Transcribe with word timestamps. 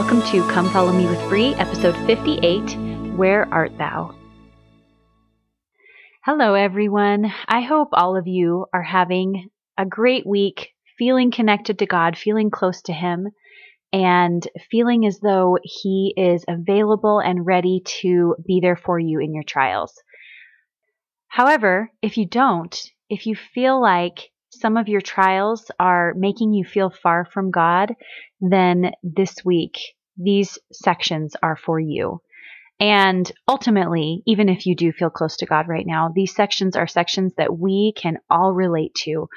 welcome 0.00 0.22
to 0.22 0.42
Come 0.48 0.66
Follow 0.70 0.94
Me 0.94 1.04
with 1.04 1.20
Bree, 1.28 1.52
episode 1.56 1.94
58 2.06 3.16
Where 3.18 3.46
Art 3.52 3.76
Thou? 3.76 4.14
Hello, 6.24 6.54
everyone. 6.54 7.30
I 7.46 7.60
hope 7.60 7.90
all 7.92 8.16
of 8.16 8.26
you 8.26 8.64
are 8.72 8.82
having 8.82 9.50
a 9.76 9.84
great 9.84 10.26
week, 10.26 10.70
feeling 10.96 11.30
connected 11.30 11.80
to 11.80 11.86
God, 11.86 12.16
feeling 12.16 12.50
close 12.50 12.80
to 12.84 12.94
Him, 12.94 13.28
and 13.92 14.42
feeling 14.70 15.04
as 15.04 15.20
though 15.20 15.58
He 15.62 16.14
is 16.16 16.46
available 16.48 17.18
and 17.18 17.44
ready 17.44 17.82
to 18.00 18.36
be 18.46 18.60
there 18.62 18.76
for 18.76 18.98
you 18.98 19.20
in 19.20 19.34
your 19.34 19.44
trials. 19.44 19.92
However, 21.28 21.92
if 22.00 22.16
you 22.16 22.24
don't, 22.24 22.74
if 23.10 23.26
you 23.26 23.36
feel 23.36 23.78
like 23.78 24.30
some 24.48 24.78
of 24.78 24.88
your 24.88 25.02
trials 25.02 25.70
are 25.78 26.14
making 26.16 26.54
you 26.54 26.64
feel 26.64 26.88
far 26.88 27.26
from 27.26 27.50
God, 27.50 27.94
then 28.40 28.92
this 29.02 29.36
week, 29.44 29.78
these 30.16 30.58
sections 30.72 31.36
are 31.42 31.56
for 31.56 31.78
you. 31.78 32.20
And 32.80 33.30
ultimately, 33.46 34.22
even 34.26 34.48
if 34.48 34.64
you 34.64 34.74
do 34.74 34.90
feel 34.92 35.10
close 35.10 35.36
to 35.38 35.46
God 35.46 35.68
right 35.68 35.86
now, 35.86 36.10
these 36.14 36.34
sections 36.34 36.76
are 36.76 36.86
sections 36.86 37.34
that 37.36 37.58
we 37.58 37.92
can 37.94 38.18
all 38.30 38.54
relate 38.54 38.94
to. 39.02 39.28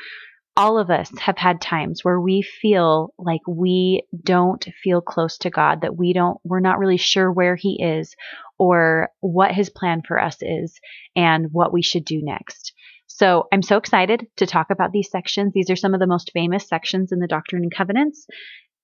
All 0.55 0.77
of 0.77 0.89
us 0.89 1.11
have 1.19 1.37
had 1.37 1.59
times 1.59 2.03
where 2.03 2.21
we 2.21 2.41
feel 2.41 3.13
like 3.17 3.41
we 3.47 4.03
don't 4.23 4.63
feel 4.81 5.01
close 5.01 5.37
to 5.39 5.49
God, 5.49 5.81
that 5.81 5.97
we 5.97 6.13
don't, 6.13 6.37
we're 6.45 6.61
not 6.61 6.79
really 6.79 6.97
sure 6.97 7.29
where 7.29 7.55
He 7.55 7.81
is 7.83 8.15
or 8.57 9.09
what 9.19 9.51
His 9.51 9.69
plan 9.69 10.03
for 10.07 10.21
us 10.21 10.37
is 10.41 10.79
and 11.15 11.47
what 11.51 11.73
we 11.73 11.81
should 11.81 12.05
do 12.05 12.21
next. 12.23 12.71
So 13.07 13.47
I'm 13.51 13.63
so 13.63 13.77
excited 13.77 14.27
to 14.37 14.45
talk 14.45 14.67
about 14.71 14.91
these 14.91 15.11
sections. 15.11 15.51
These 15.53 15.69
are 15.69 15.75
some 15.75 15.93
of 15.93 15.99
the 15.99 16.07
most 16.07 16.31
famous 16.33 16.67
sections 16.67 17.11
in 17.11 17.19
the 17.19 17.27
Doctrine 17.27 17.63
and 17.63 17.73
Covenants 17.75 18.25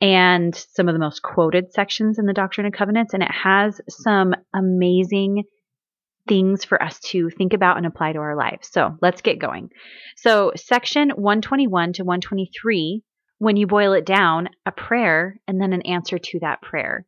and 0.01 0.55
some 0.55 0.87
of 0.87 0.93
the 0.93 0.99
most 0.99 1.21
quoted 1.21 1.73
sections 1.73 2.19
in 2.19 2.25
the 2.25 2.33
Doctrine 2.33 2.65
and 2.65 2.73
Covenants. 2.73 3.13
And 3.13 3.23
it 3.23 3.31
has 3.31 3.81
some 3.89 4.33
amazing 4.53 5.43
things 6.27 6.63
for 6.63 6.81
us 6.81 6.99
to 6.99 7.29
think 7.29 7.53
about 7.53 7.77
and 7.77 7.85
apply 7.85 8.13
to 8.13 8.19
our 8.19 8.35
lives. 8.35 8.69
So 8.71 8.95
let's 9.01 9.21
get 9.21 9.39
going. 9.39 9.69
So, 10.15 10.51
section 10.55 11.09
121 11.09 11.93
to 11.93 12.03
123, 12.03 13.03
when 13.39 13.57
you 13.57 13.67
boil 13.67 13.93
it 13.93 14.05
down, 14.05 14.49
a 14.65 14.71
prayer 14.71 15.39
and 15.47 15.59
then 15.59 15.73
an 15.73 15.81
answer 15.81 16.19
to 16.19 16.39
that 16.41 16.61
prayer 16.61 17.05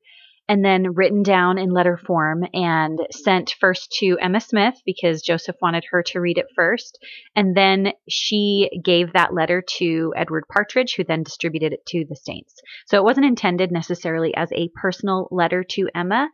and 0.52 0.66
then 0.66 0.96
written 0.96 1.24
down 1.24 1.58
in 1.58 1.70
letter 1.70 1.96
form 1.96 2.44
and 2.54 3.00
sent 3.10 3.56
first 3.62 3.90
to 3.90 4.18
Emma 4.22 4.42
Smith 4.42 4.74
because 4.86 5.22
Joseph 5.22 5.56
wanted 5.62 5.86
her 5.90 6.04
to 6.08 6.20
read 6.20 6.38
it 6.38 6.48
first. 6.58 7.00
And 7.38 7.56
then 7.56 7.94
she 8.10 8.70
gave 8.84 9.14
that 9.14 9.34
letter 9.34 9.64
to 9.78 10.14
Edward 10.14 10.44
Partridge, 10.52 10.96
who 10.98 11.06
then 11.06 11.24
distributed 11.24 11.72
it 11.72 11.86
to 11.88 12.04
the 12.04 12.18
saints. 12.18 12.54
So 12.88 12.98
it 12.98 13.06
wasn't 13.06 13.28
intended 13.28 13.72
necessarily 13.72 14.36
as 14.36 14.52
a 14.52 14.70
personal 14.76 15.30
letter 15.32 15.64
to 15.70 15.88
Emma. 15.96 16.28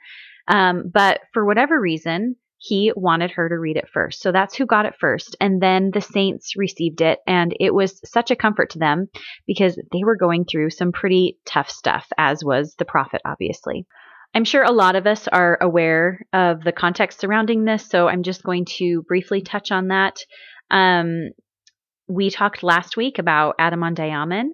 Um, 0.48 0.90
but 0.92 1.22
for 1.32 1.46
whatever 1.46 1.80
reason, 1.80 2.38
he 2.58 2.92
wanted 2.96 3.30
her 3.30 3.48
to 3.48 3.60
read 3.60 3.78
it 3.78 3.88
first. 3.94 4.24
So 4.24 4.32
that's 4.32 4.56
who 4.56 4.66
got 4.66 4.88
it 4.88 4.96
first. 5.00 5.36
And 5.40 5.62
then 5.62 5.92
the 5.94 6.02
saints 6.02 6.58
received 6.58 7.02
it. 7.02 7.20
And 7.28 7.56
it 7.60 7.72
was 7.72 8.02
such 8.04 8.32
a 8.32 8.36
comfort 8.36 8.72
to 8.72 8.80
them 8.80 9.10
because 9.46 9.76
they 9.92 10.04
were 10.04 10.18
going 10.18 10.46
through 10.46 10.72
some 10.72 10.92
pretty 10.92 11.38
tough 11.46 11.70
stuff, 11.70 12.08
as 12.18 12.44
was 12.44 12.74
the 12.80 12.86
prophet, 12.86 13.22
obviously. 13.24 13.86
I'm 14.34 14.46
sure 14.46 14.64
a 14.64 14.72
lot 14.72 14.96
of 14.96 15.08
us 15.08 15.28
are 15.28 15.58
aware 15.62 16.26
of 16.34 16.64
the 16.64 16.72
context 16.72 17.20
surrounding 17.20 17.66
this. 17.66 17.88
So 17.88 18.08
I'm 18.08 18.24
just 18.24 18.44
going 18.44 18.66
to 18.78 19.02
briefly 19.04 19.42
touch 19.42 19.72
on 19.72 19.88
that. 19.88 20.18
Um, 20.70 21.32
we 22.08 22.30
talked 22.30 22.64
last 22.64 22.98
week 22.98 23.20
about 23.20 23.56
Adam-ondi-Ahman 23.60 24.54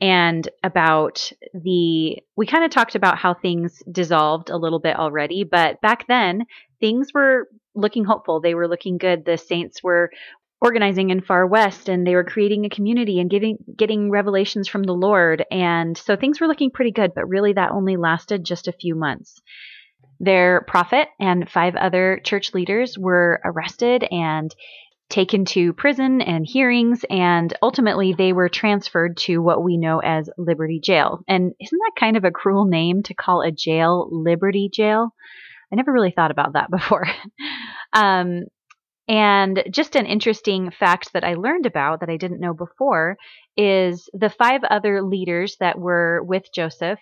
and 0.00 0.48
about 0.62 1.30
the 1.54 2.18
we 2.36 2.46
kind 2.46 2.64
of 2.64 2.70
talked 2.70 2.94
about 2.94 3.18
how 3.18 3.34
things 3.34 3.82
dissolved 3.90 4.50
a 4.50 4.56
little 4.56 4.80
bit 4.80 4.96
already 4.96 5.44
but 5.44 5.80
back 5.80 6.06
then 6.08 6.44
things 6.80 7.14
were 7.14 7.46
looking 7.74 8.04
hopeful. 8.04 8.40
They 8.40 8.54
were 8.54 8.68
looking 8.68 8.98
good. 8.98 9.24
The 9.24 9.38
saints 9.38 9.82
were 9.82 10.10
organizing 10.62 11.10
in 11.10 11.20
far 11.20 11.44
west 11.44 11.88
and 11.88 12.06
they 12.06 12.14
were 12.14 12.22
creating 12.22 12.64
a 12.64 12.70
community 12.70 13.18
and 13.18 13.28
getting 13.28 13.58
getting 13.76 14.10
revelations 14.12 14.68
from 14.68 14.84
the 14.84 14.92
Lord 14.92 15.44
and 15.50 15.98
so 15.98 16.14
things 16.14 16.40
were 16.40 16.46
looking 16.46 16.70
pretty 16.70 16.92
good 16.92 17.12
but 17.16 17.28
really 17.28 17.52
that 17.54 17.72
only 17.72 17.96
lasted 17.96 18.44
just 18.44 18.68
a 18.68 18.72
few 18.72 18.94
months. 18.94 19.42
Their 20.20 20.64
prophet 20.68 21.08
and 21.18 21.50
five 21.50 21.74
other 21.74 22.20
church 22.24 22.54
leaders 22.54 22.96
were 22.96 23.40
arrested 23.44 24.04
and 24.08 24.54
taken 25.10 25.44
to 25.46 25.72
prison 25.72 26.20
and 26.20 26.46
hearings 26.46 27.04
and 27.10 27.52
ultimately 27.60 28.14
they 28.16 28.32
were 28.32 28.48
transferred 28.48 29.16
to 29.16 29.38
what 29.38 29.64
we 29.64 29.76
know 29.76 29.98
as 29.98 30.30
Liberty 30.38 30.78
Jail. 30.78 31.24
And 31.26 31.54
isn't 31.60 31.78
that 31.78 32.00
kind 32.00 32.16
of 32.16 32.24
a 32.24 32.30
cruel 32.30 32.66
name 32.66 33.02
to 33.02 33.14
call 33.14 33.42
a 33.42 33.50
jail 33.50 34.08
Liberty 34.12 34.70
Jail? 34.72 35.12
I 35.72 35.76
never 35.76 35.92
really 35.92 36.12
thought 36.12 36.30
about 36.30 36.52
that 36.52 36.70
before. 36.70 37.08
um, 37.92 38.44
and 39.12 39.62
just 39.70 39.94
an 39.94 40.06
interesting 40.06 40.70
fact 40.70 41.12
that 41.12 41.22
I 41.22 41.34
learned 41.34 41.66
about 41.66 42.00
that 42.00 42.08
I 42.08 42.16
didn't 42.16 42.40
know 42.40 42.54
before 42.54 43.18
is 43.58 44.08
the 44.14 44.30
five 44.30 44.64
other 44.64 45.02
leaders 45.02 45.58
that 45.60 45.78
were 45.78 46.22
with 46.22 46.44
Joseph, 46.54 46.98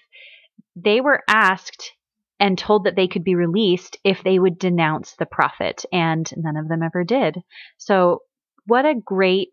they 0.75 1.01
were 1.01 1.23
asked 1.29 1.93
and 2.41 2.59
told 2.59 2.83
that 2.83 2.97
they 2.97 3.07
could 3.07 3.23
be 3.23 3.37
released 3.37 3.97
if 4.03 4.25
they 4.25 4.41
would 4.41 4.59
denounce 4.59 5.15
the 5.15 5.27
prophet, 5.27 5.85
and 5.93 6.29
none 6.37 6.57
of 6.57 6.67
them 6.67 6.83
ever 6.83 7.05
did. 7.05 7.37
So, 7.79 8.23
what 8.67 8.85
a 8.85 8.95
great 8.95 9.51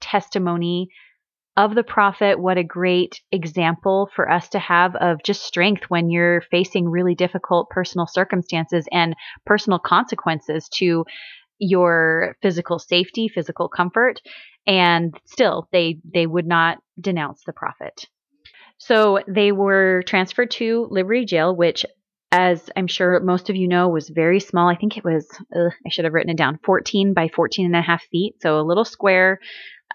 testimony 0.00 0.88
of 1.56 1.74
the 1.74 1.84
prophet. 1.84 2.40
What 2.40 2.58
a 2.58 2.64
great 2.64 3.20
example 3.30 4.08
for 4.16 4.30
us 4.30 4.48
to 4.50 4.58
have 4.58 4.96
of 4.96 5.22
just 5.22 5.42
strength 5.44 5.84
when 5.88 6.10
you're 6.10 6.42
facing 6.50 6.88
really 6.88 7.14
difficult 7.14 7.70
personal 7.70 8.06
circumstances 8.06 8.86
and 8.90 9.14
personal 9.44 9.78
consequences 9.78 10.68
to 10.74 11.04
your 11.60 12.36
physical 12.42 12.78
safety, 12.78 13.28
physical 13.28 13.68
comfort, 13.68 14.20
and 14.66 15.14
still 15.26 15.68
they 15.72 15.98
they 16.04 16.26
would 16.26 16.46
not 16.46 16.78
denounce 17.00 17.42
the 17.44 17.52
prophet. 17.52 18.06
So 18.78 19.20
they 19.28 19.52
were 19.52 20.02
transferred 20.06 20.50
to 20.52 20.88
Liberty 20.90 21.26
Jail, 21.26 21.54
which 21.54 21.84
as 22.32 22.70
I'm 22.76 22.86
sure 22.86 23.20
most 23.20 23.50
of 23.50 23.56
you 23.56 23.68
know, 23.68 23.88
was 23.88 24.08
very 24.08 24.40
small. 24.40 24.68
I 24.68 24.76
think 24.76 24.96
it 24.96 25.04
was, 25.04 25.26
uh, 25.54 25.70
I 25.84 25.90
should 25.90 26.04
have 26.04 26.14
written 26.14 26.30
it 26.30 26.38
down, 26.38 26.60
14 26.64 27.12
by 27.12 27.28
14 27.28 27.66
and 27.66 27.74
a 27.74 27.82
half 27.82 28.04
feet. 28.12 28.36
So 28.40 28.60
a 28.60 28.62
little 28.62 28.84
square. 28.84 29.40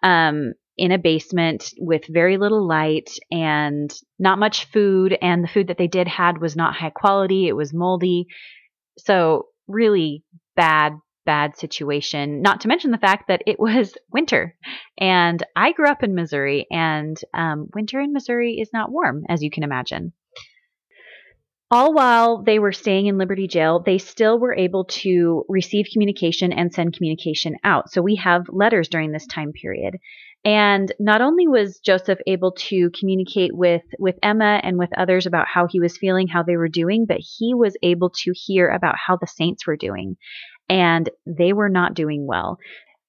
Um, 0.04 0.52
in 0.78 0.92
a 0.92 0.98
basement 0.98 1.74
with 1.78 2.04
very 2.10 2.38
little 2.38 2.68
light 2.68 3.10
and 3.32 3.94
not 4.20 4.40
much 4.40 4.66
food. 4.72 5.18
And 5.22 5.44
the 5.44 5.48
food 5.48 5.68
that 5.68 5.78
they 5.78 5.88
did 5.88 6.08
had 6.08 6.42
was 6.42 6.56
not 6.56 6.76
high 6.76 6.90
quality, 6.90 7.48
it 7.48 7.56
was 7.56 7.74
moldy. 7.74 8.28
So, 8.98 9.48
really 9.68 10.24
bad, 10.56 10.94
bad 11.26 11.58
situation. 11.58 12.42
Not 12.42 12.62
to 12.62 12.68
mention 12.68 12.92
the 12.92 12.98
fact 12.98 13.28
that 13.28 13.42
it 13.46 13.60
was 13.60 13.96
winter. 14.12 14.56
And 14.98 15.44
I 15.56 15.72
grew 15.72 15.88
up 15.90 16.04
in 16.04 16.16
Missouri, 16.16 16.68
and 16.72 17.18
um, 17.34 17.68
winter 17.74 18.00
in 18.00 18.14
Missouri 18.14 18.60
is 18.60 18.72
not 18.74 18.92
warm, 18.92 19.24
as 19.30 19.44
you 19.44 19.50
can 19.50 19.64
imagine. 19.64 20.14
All 21.72 21.94
while 21.94 22.44
they 22.44 22.60
were 22.60 22.72
staying 22.72 23.08
in 23.08 23.18
Liberty 23.18 23.48
Jail, 23.48 23.82
they 23.84 23.98
still 23.98 24.40
were 24.40 24.56
able 24.56 24.86
to 24.86 25.44
receive 25.50 25.88
communication 25.92 26.54
and 26.54 26.72
send 26.72 26.96
communication 26.96 27.56
out. 27.64 27.92
So 27.92 28.02
we 28.04 28.16
have 28.18 28.46
letters 28.50 28.88
during 28.88 29.12
this 29.12 29.26
time 29.26 29.52
period. 29.52 29.98
And 30.46 30.92
not 31.00 31.22
only 31.22 31.48
was 31.48 31.80
Joseph 31.80 32.20
able 32.28 32.52
to 32.52 32.92
communicate 33.00 33.56
with, 33.56 33.82
with 33.98 34.20
Emma 34.22 34.62
and 34.62 34.78
with 34.78 34.92
others 34.96 35.26
about 35.26 35.48
how 35.48 35.66
he 35.68 35.80
was 35.80 35.98
feeling, 35.98 36.28
how 36.28 36.44
they 36.44 36.56
were 36.56 36.70
doing, 36.70 37.08
but 37.08 37.18
he 37.18 37.56
was 37.56 37.76
able 37.82 38.12
to 38.12 38.32
hear 38.36 38.70
about 38.70 38.94
how 38.96 39.18
the 39.18 39.26
saints 39.26 39.66
were 39.66 39.76
doing. 39.76 40.18
And 40.70 41.10
they 41.26 41.54
were 41.54 41.70
not 41.70 41.94
doing 41.94 42.26
well. 42.26 42.58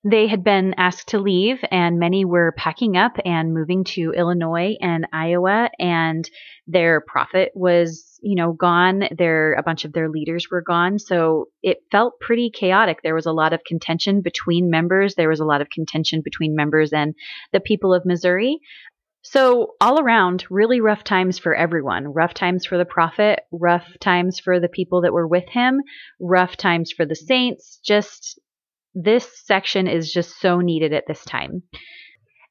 They 0.09 0.29
had 0.29 0.45
been 0.45 0.75
asked 0.77 1.09
to 1.09 1.19
leave, 1.19 1.59
and 1.69 1.99
many 1.99 2.25
were 2.25 2.55
packing 2.57 2.97
up 2.97 3.17
and 3.25 3.53
moving 3.53 3.83
to 3.95 4.13
Illinois 4.13 4.77
and 4.81 5.05
Iowa. 5.13 5.69
And 5.81 6.31
their 6.69 7.01
prophet 7.01 7.51
was, 7.57 8.17
you 8.23 8.37
know, 8.37 8.53
gone. 8.53 9.09
Their 9.11 9.55
a 9.55 9.65
bunch 9.65 9.85
of 9.85 9.93
their 9.93 10.09
leaders 10.09 10.47
were 10.49 10.63
gone. 10.63 11.01
So 11.01 11.47
it 11.61 11.79
felt 11.91 12.21
pretty 12.21 12.51
chaotic. 12.51 12.99
There 13.03 13.17
was 13.17 13.27
a 13.27 13.33
lot 13.33 13.53
of 13.53 13.65
contention 13.67 14.21
between 14.21 14.71
members. 14.71 15.17
There 15.17 15.29
was 15.29 15.41
a 15.41 15.45
lot 15.45 15.61
of 15.61 15.71
contention 15.71 16.21
between 16.23 16.55
members 16.55 16.93
and 16.93 17.15
the 17.53 17.61
people 17.61 17.93
of 17.93 18.07
Missouri. 18.07 18.61
So, 19.29 19.75
all 19.81 20.01
around, 20.01 20.45
really 20.51 20.81
rough 20.81 21.03
times 21.03 21.37
for 21.37 21.53
everyone. 21.53 22.13
Rough 22.13 22.33
times 22.33 22.65
for 22.65 22.79
the 22.79 22.85
prophet, 22.85 23.41
rough 23.51 23.85
times 23.99 24.39
for 24.39 24.61
the 24.61 24.69
people 24.69 25.01
that 25.01 25.13
were 25.13 25.27
with 25.27 25.49
him, 25.49 25.81
rough 26.21 26.57
times 26.57 26.93
for 26.93 27.05
the 27.05 27.17
saints, 27.17 27.81
just 27.85 28.39
this 28.95 29.29
section 29.45 29.89
is 29.89 30.13
just 30.13 30.39
so 30.41 30.61
needed 30.61 30.93
at 30.93 31.09
this 31.09 31.25
time. 31.25 31.65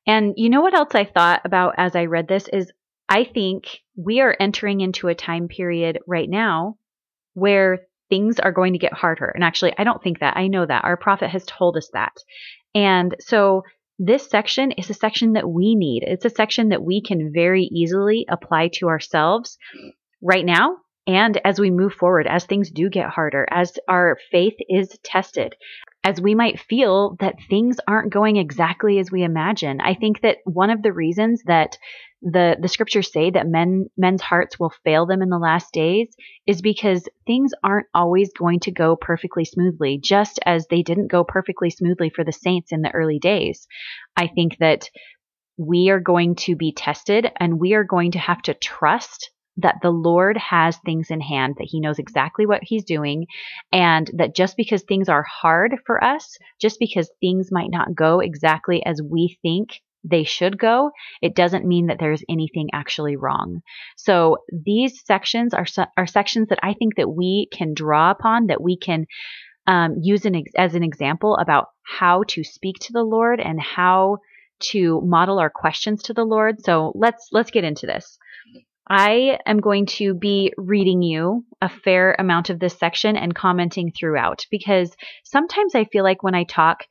And 0.06 0.34
you 0.36 0.50
know 0.50 0.60
what 0.60 0.74
else 0.74 0.94
I 0.94 1.06
thought 1.06 1.42
about 1.46 1.76
as 1.78 1.96
I 1.96 2.06
read 2.06 2.28
this 2.28 2.50
is 2.50 2.74
I 3.08 3.24
think 3.24 3.80
we 3.96 4.20
are 4.20 4.36
entering 4.38 4.82
into 4.82 5.08
a 5.08 5.16
time 5.16 5.48
period 5.48 6.00
right 6.06 6.30
now 6.30 6.76
where 7.36 7.88
things 8.10 8.38
are 8.38 8.52
going 8.52 8.74
to 8.74 8.80
get 8.80 8.92
harder. 8.92 9.32
And 9.34 9.46
actually, 9.46 9.74
I 9.78 9.86
don't 9.86 10.04
think 10.04 10.20
that. 10.20 10.36
I 10.36 10.48
know 10.48 10.66
that. 10.66 10.84
Our 10.84 10.98
prophet 10.98 11.30
has 11.30 11.46
told 11.46 11.78
us 11.78 11.90
that. 11.94 12.18
And 12.76 13.16
so 13.22 13.64
this 13.98 14.30
section 14.30 14.72
is 14.72 14.90
a 14.90 14.94
section 14.94 15.34
that 15.34 15.50
we 15.50 15.76
need. 15.76 16.04
It's 16.06 16.26
a 16.26 16.30
section 16.30 16.70
that 16.70 16.84
we 16.84 17.02
can 17.02 17.32
very 17.34 17.64
easily 17.64 18.26
apply 18.30 18.70
to 18.76 18.90
ourselves 18.90 19.58
right 20.22 20.46
now 20.46 20.78
and 21.08 21.40
as 21.46 21.60
we 21.60 21.70
move 21.70 21.94
forward, 21.94 22.26
as 22.28 22.46
things 22.46 22.72
do 22.72 22.90
get 22.90 23.10
harder, 23.10 23.46
as 23.52 23.78
our 23.88 24.18
faith 24.32 24.56
is 24.68 24.98
tested, 25.04 25.56
as 26.06 26.22
we 26.22 26.36
might 26.36 26.60
feel 26.60 27.18
that 27.20 27.40
things 27.50 27.78
aren't 27.88 28.14
going 28.14 28.38
exactly 28.38 29.00
as 29.00 29.12
we 29.12 29.24
imagine. 29.24 29.82
I 29.82 29.96
think 29.96 30.22
that 30.22 30.38
one 30.46 30.70
of 30.70 30.84
the 30.84 30.94
reasons 30.94 31.42
that 31.48 31.80
the 32.22 32.58
the 32.62 32.68
scriptures 32.68 33.12
say 33.12 33.32
that 33.32 33.48
men 33.48 33.88
men's 33.98 34.22
hearts 34.22 34.60
will 34.60 34.72
fail 34.84 35.08
them 35.08 35.24
in 35.24 35.30
the 35.30 35.40
last 35.40 35.74
days 35.74 36.16
is 36.46 36.62
because 36.62 37.08
things 37.26 37.52
aren't 37.64 37.88
always 37.94 38.32
going 38.38 38.60
to 38.62 38.72
go 38.72 38.96
perfectly 38.96 39.46
smoothly 39.46 40.00
just 40.02 40.40
as 40.46 40.68
they 40.68 40.82
didn't 40.82 41.12
go 41.12 41.24
perfectly 41.24 41.70
smoothly 41.70 42.10
for 42.10 42.24
the 42.24 42.32
saints 42.32 42.72
in 42.72 42.82
the 42.82 42.92
early 42.92 43.20
days 43.20 43.68
i 44.18 44.26
think 44.28 44.58
that 44.58 44.90
we 45.58 45.90
are 45.90 46.00
going 46.00 46.36
to 46.36 46.56
be 46.56 46.72
tested 46.72 47.32
and 47.40 47.60
we 47.60 47.74
are 47.74 47.84
going 47.84 48.12
to 48.12 48.20
have 48.20 48.42
to 48.42 48.54
trust 48.56 49.30
that 49.58 49.78
the 49.82 49.92
Lord 49.92 50.38
has 50.38 50.78
things 50.78 51.12
in 51.12 51.22
hand, 51.22 51.56
that 51.58 51.68
He 51.70 51.80
knows 51.80 52.00
exactly 52.00 52.46
what 52.46 52.64
He's 52.64 52.84
doing, 52.84 53.28
and 53.72 54.10
that 54.14 54.36
just 54.36 54.58
because 54.58 54.84
things 54.84 55.10
are 55.10 55.24
hard 55.24 55.76
for 55.86 56.04
us, 56.04 56.38
just 56.60 56.80
because 56.80 57.10
things 57.22 57.52
might 57.52 57.72
not 57.72 57.96
go 57.96 58.20
exactly 58.20 58.86
as 58.86 59.02
we 59.02 59.38
think 59.42 59.82
they 60.04 60.24
should 60.24 60.58
go, 60.58 60.92
it 61.22 61.36
doesn't 61.36 61.66
mean 61.66 61.88
that 61.88 61.98
there's 62.00 62.24
anything 62.30 62.70
actually 62.74 63.16
wrong. 63.16 63.62
So 63.98 64.38
these 64.52 65.04
sections 65.06 65.54
are, 65.54 65.66
are 65.98 66.08
sections 66.08 66.50
that 66.50 66.60
I 66.62 66.74
think 66.74 66.96
that 66.98 67.10
we 67.10 67.48
can 67.52 67.74
draw 67.74 68.12
upon, 68.12 68.48
that 68.48 68.62
we 68.62 68.78
can 68.78 69.08
um, 69.68 69.96
use 70.02 70.26
an 70.26 70.36
ex- 70.36 70.52
as 70.56 70.76
an 70.76 70.84
example 70.84 71.36
about 71.38 71.70
how 71.84 72.24
to 72.30 72.44
speak 72.44 72.78
to 72.82 72.94
the 72.94 73.04
Lord 73.04 73.40
and 73.40 73.60
how 73.60 74.18
to 74.60 75.02
model 75.02 75.40
our 75.40 75.50
questions 75.50 76.04
to 76.04 76.14
the 76.14 76.24
Lord. 76.24 76.64
So 76.64 76.92
let's 76.96 77.30
let's 77.32 77.52
get 77.52 77.64
into 77.64 77.88
this. 77.88 78.18
I 78.88 79.40
am 79.46 79.62
going 79.62 79.88
to 79.98 80.14
be 80.14 80.54
reading 80.58 81.02
you 81.02 81.44
a 81.62 81.70
fair 81.70 82.16
amount 82.20 82.50
of 82.50 82.60
this 82.60 82.78
section 82.78 83.16
and 83.16 83.34
commenting 83.34 83.92
throughout 83.92 84.46
because 84.52 84.96
sometimes 85.24 85.74
I 85.74 85.86
feel 85.86 86.04
like 86.04 86.22
when 86.22 86.36
I 86.36 86.44
talk, 86.44 86.86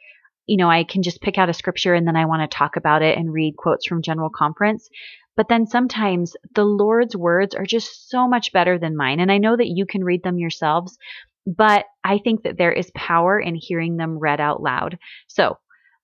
you 0.47 0.57
know, 0.57 0.69
I 0.69 0.83
can 0.83 1.03
just 1.03 1.21
pick 1.21 1.39
out 1.39 1.49
a 1.49 1.55
scripture 1.55 1.95
and 1.95 2.07
then 2.07 2.17
I 2.17 2.27
want 2.27 2.49
to 2.49 2.57
talk 2.57 2.77
about 2.77 3.03
it 3.03 3.17
and 3.17 3.33
read 3.33 3.57
quotes 3.57 3.87
from 3.87 4.03
General 4.03 4.29
Conference. 4.29 4.89
But 5.37 5.49
then 5.49 5.67
sometimes 5.67 6.35
the 6.55 6.65
Lord's 6.65 7.17
words 7.17 7.55
are 7.55 7.67
just 7.67 8.09
so 8.11 8.27
much 8.27 8.53
better 8.53 8.79
than 8.79 8.97
mine. 8.97 9.21
And 9.21 9.31
I 9.31 9.39
know 9.39 9.57
that 9.57 9.69
you 9.69 9.87
can 9.87 10.03
read 10.03 10.23
them 10.25 10.39
yourselves, 10.39 10.99
but 11.47 11.85
I 12.03 12.19
think 12.19 12.43
that 12.43 12.59
there 12.59 12.73
is 12.73 12.91
power 12.95 13.39
in 13.39 13.55
hearing 13.55 13.97
them 13.97 14.19
read 14.19 14.41
out 14.41 14.61
loud. 14.61 14.99
So 15.29 15.59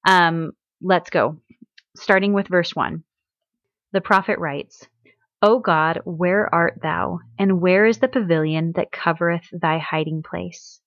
um, 0.06 0.52
let's 0.80 1.10
go. 1.10 1.38
Starting 1.96 2.32
with 2.32 2.48
verse 2.48 2.76
1. 2.76 3.02
The 3.92 4.00
prophet 4.00 4.38
writes, 4.38 4.86
O 5.42 5.58
God, 5.58 6.02
where 6.04 6.54
art 6.54 6.80
thou? 6.82 7.20
And 7.38 7.62
where 7.62 7.86
is 7.86 8.00
the 8.00 8.08
pavilion 8.08 8.72
that 8.72 8.92
covereth 8.92 9.48
thy 9.52 9.78
hiding 9.78 10.22
place? 10.22 10.82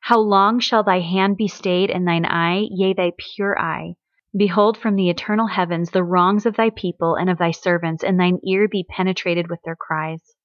How 0.00 0.20
long 0.20 0.60
shall 0.60 0.84
thy 0.84 1.00
hand 1.00 1.36
be 1.36 1.48
stayed 1.48 1.90
and 1.90 2.06
thine 2.06 2.24
eye, 2.24 2.68
yea, 2.70 2.92
thy 2.92 3.12
pure 3.18 3.58
eye? 3.58 3.96
Behold 4.36 4.78
from 4.78 4.94
the 4.94 5.10
eternal 5.10 5.48
heavens 5.48 5.90
the 5.90 6.04
wrongs 6.04 6.46
of 6.46 6.54
thy 6.54 6.70
people 6.70 7.16
and 7.16 7.28
of 7.28 7.38
thy 7.38 7.50
servants, 7.50 8.04
and 8.04 8.20
thine 8.20 8.38
ear 8.46 8.68
be 8.68 8.84
penetrated 8.88 9.50
with 9.50 9.60
their 9.64 9.74
cries. 9.74 10.36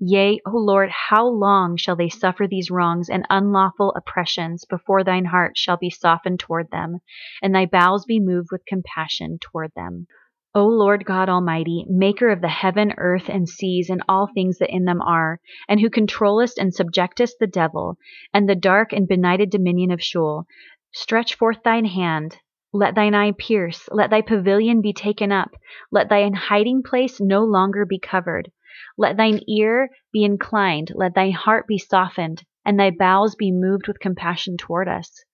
Yea, 0.00 0.40
O 0.46 0.56
Lord, 0.56 0.88
how 0.88 1.26
long 1.26 1.76
shall 1.76 1.96
they 1.96 2.08
suffer 2.08 2.46
these 2.46 2.70
wrongs 2.70 3.10
and 3.10 3.26
unlawful 3.28 3.92
oppressions 3.94 4.64
before 4.64 5.04
thine 5.04 5.26
heart 5.26 5.58
shall 5.58 5.76
be 5.76 5.90
softened 5.90 6.40
toward 6.40 6.70
them, 6.70 7.00
and 7.42 7.54
thy 7.54 7.66
bowels 7.66 8.06
be 8.06 8.18
moved 8.18 8.48
with 8.50 8.64
compassion 8.64 9.38
toward 9.38 9.70
them? 9.76 10.06
O 10.54 10.66
Lord 10.66 11.06
God 11.06 11.30
Almighty, 11.30 11.86
maker 11.88 12.28
of 12.28 12.42
the 12.42 12.48
heaven, 12.48 12.92
earth, 12.98 13.30
and 13.30 13.48
seas, 13.48 13.88
and 13.88 14.02
all 14.06 14.26
things 14.26 14.58
that 14.58 14.68
in 14.68 14.84
them 14.84 15.00
are, 15.00 15.40
and 15.66 15.80
who 15.80 15.88
controllest 15.88 16.58
and 16.58 16.74
subjectest 16.74 17.38
the 17.40 17.46
devil, 17.46 17.96
and 18.34 18.46
the 18.46 18.54
dark 18.54 18.92
and 18.92 19.08
benighted 19.08 19.48
dominion 19.48 19.90
of 19.90 20.02
Sheol, 20.02 20.44
stretch 20.92 21.36
forth 21.36 21.62
thine 21.62 21.86
hand, 21.86 22.36
let 22.70 22.94
thine 22.94 23.14
eye 23.14 23.32
pierce, 23.32 23.88
let 23.92 24.10
thy 24.10 24.20
pavilion 24.20 24.82
be 24.82 24.92
taken 24.92 25.32
up, 25.32 25.56
let 25.90 26.10
thine 26.10 26.34
hiding 26.34 26.82
place 26.82 27.18
no 27.18 27.44
longer 27.44 27.86
be 27.86 27.98
covered. 27.98 28.50
Let 28.98 29.16
thine 29.16 29.40
ear 29.48 29.88
be 30.12 30.22
inclined, 30.22 30.92
let 30.94 31.14
thy 31.14 31.30
heart 31.30 31.66
be 31.66 31.78
softened, 31.78 32.44
and 32.64 32.78
thy 32.78 32.90
bowels 32.90 33.34
be 33.34 33.50
moved 33.50 33.88
with 33.88 34.00
compassion 34.00 34.58
toward 34.58 34.86
us. 34.86 35.24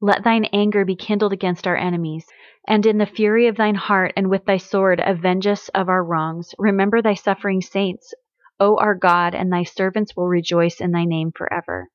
Let 0.00 0.24
thine 0.24 0.44
anger 0.46 0.84
be 0.84 0.94
kindled 0.94 1.32
against 1.32 1.66
our 1.66 1.76
enemies, 1.76 2.26
and 2.66 2.84
in 2.86 2.98
the 2.98 3.06
fury 3.06 3.46
of 3.46 3.56
thine 3.56 3.74
heart 3.74 4.12
and 4.16 4.28
with 4.28 4.44
thy 4.44 4.56
sword 4.56 5.00
avenge 5.04 5.46
us 5.46 5.68
of 5.70 5.88
our 5.88 6.02
wrongs. 6.02 6.54
Remember 6.58 7.00
thy 7.00 7.14
suffering 7.14 7.60
saints, 7.60 8.14
O 8.58 8.76
our 8.78 8.94
God, 8.94 9.34
and 9.34 9.52
thy 9.52 9.62
servants 9.62 10.16
will 10.16 10.26
rejoice 10.26 10.80
in 10.80 10.90
thy 10.90 11.04
name 11.04 11.32
forever. 11.32 11.88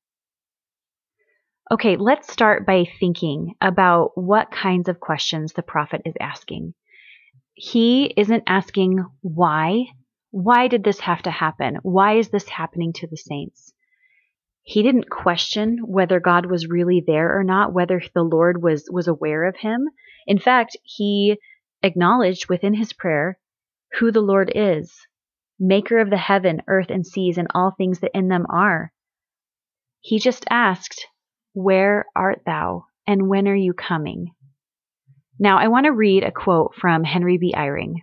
Okay, 1.70 1.96
let's 1.96 2.32
start 2.32 2.66
by 2.66 2.86
thinking 3.00 3.54
about 3.60 4.12
what 4.14 4.50
kinds 4.50 4.88
of 4.88 5.00
questions 5.00 5.52
the 5.52 5.62
prophet 5.62 6.02
is 6.04 6.14
asking. 6.20 6.74
He 7.54 8.12
isn't 8.16 8.44
asking 8.46 9.04
why. 9.20 9.86
Why 10.30 10.68
did 10.68 10.84
this 10.84 11.00
have 11.00 11.22
to 11.22 11.30
happen? 11.30 11.78
Why 11.82 12.14
is 12.18 12.30
this 12.30 12.48
happening 12.48 12.92
to 12.94 13.06
the 13.06 13.16
saints? 13.16 13.72
he 14.62 14.82
didn't 14.82 15.10
question 15.10 15.78
whether 15.84 16.20
God 16.20 16.46
was 16.46 16.68
really 16.68 17.02
there 17.04 17.36
or 17.36 17.42
not, 17.42 17.72
whether 17.72 18.00
the 18.14 18.22
Lord 18.22 18.62
was 18.62 18.88
was 18.90 19.08
aware 19.08 19.44
of 19.44 19.56
him. 19.56 19.88
In 20.26 20.38
fact, 20.38 20.76
he 20.84 21.38
acknowledged 21.82 22.48
within 22.48 22.74
his 22.74 22.92
prayer 22.92 23.38
who 23.98 24.10
the 24.12 24.20
Lord 24.20 24.52
is, 24.54 25.06
maker 25.58 25.98
of 25.98 26.10
the 26.10 26.16
heaven, 26.16 26.62
earth 26.66 26.90
and 26.90 27.06
seas 27.06 27.38
and 27.38 27.48
all 27.54 27.72
things 27.72 28.00
that 28.00 28.16
in 28.16 28.28
them 28.28 28.46
are. 28.48 28.92
He 30.00 30.18
just 30.18 30.44
asked, 30.50 31.06
"Where 31.52 32.06
art 32.16 32.42
thou 32.46 32.86
and 33.06 33.28
when 33.28 33.48
are 33.48 33.54
you 33.54 33.72
coming?" 33.72 34.32
Now, 35.38 35.58
I 35.58 35.68
want 35.68 35.86
to 35.86 35.92
read 35.92 36.22
a 36.22 36.30
quote 36.30 36.74
from 36.74 37.04
Henry 37.04 37.38
B. 37.38 37.52
Eyring. 37.56 38.02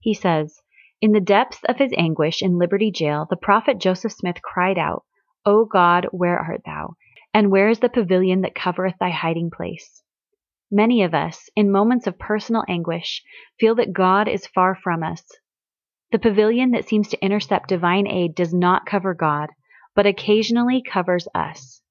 He 0.00 0.14
says, 0.14 0.60
"In 1.00 1.12
the 1.12 1.20
depths 1.20 1.62
of 1.64 1.78
his 1.78 1.92
anguish 1.96 2.42
in 2.42 2.58
Liberty 2.58 2.90
Jail, 2.90 3.26
the 3.28 3.36
prophet 3.36 3.78
Joseph 3.78 4.12
Smith 4.12 4.42
cried 4.42 4.78
out, 4.78 5.04
O 5.44 5.64
God, 5.64 6.06
where 6.10 6.38
art 6.38 6.62
thou? 6.66 6.96
And 7.32 7.50
where 7.50 7.68
is 7.68 7.80
the 7.80 7.88
pavilion 7.88 8.42
that 8.42 8.54
covereth 8.54 8.96
thy 8.98 9.10
hiding 9.10 9.50
place? 9.50 10.02
Many 10.70 11.02
of 11.02 11.14
us, 11.14 11.48
in 11.54 11.70
moments 11.70 12.06
of 12.06 12.18
personal 12.18 12.64
anguish, 12.68 13.22
feel 13.60 13.76
that 13.76 13.92
God 13.92 14.26
is 14.26 14.48
far 14.48 14.74
from 14.74 15.02
us. 15.02 15.22
The 16.10 16.18
pavilion 16.18 16.72
that 16.72 16.88
seems 16.88 17.08
to 17.08 17.24
intercept 17.24 17.68
divine 17.68 18.06
aid 18.06 18.34
does 18.34 18.52
not 18.52 18.86
cover 18.86 19.14
God, 19.14 19.50
but 19.94 20.06
occasionally 20.06 20.82
covers 20.82 21.28
us. 21.34 21.82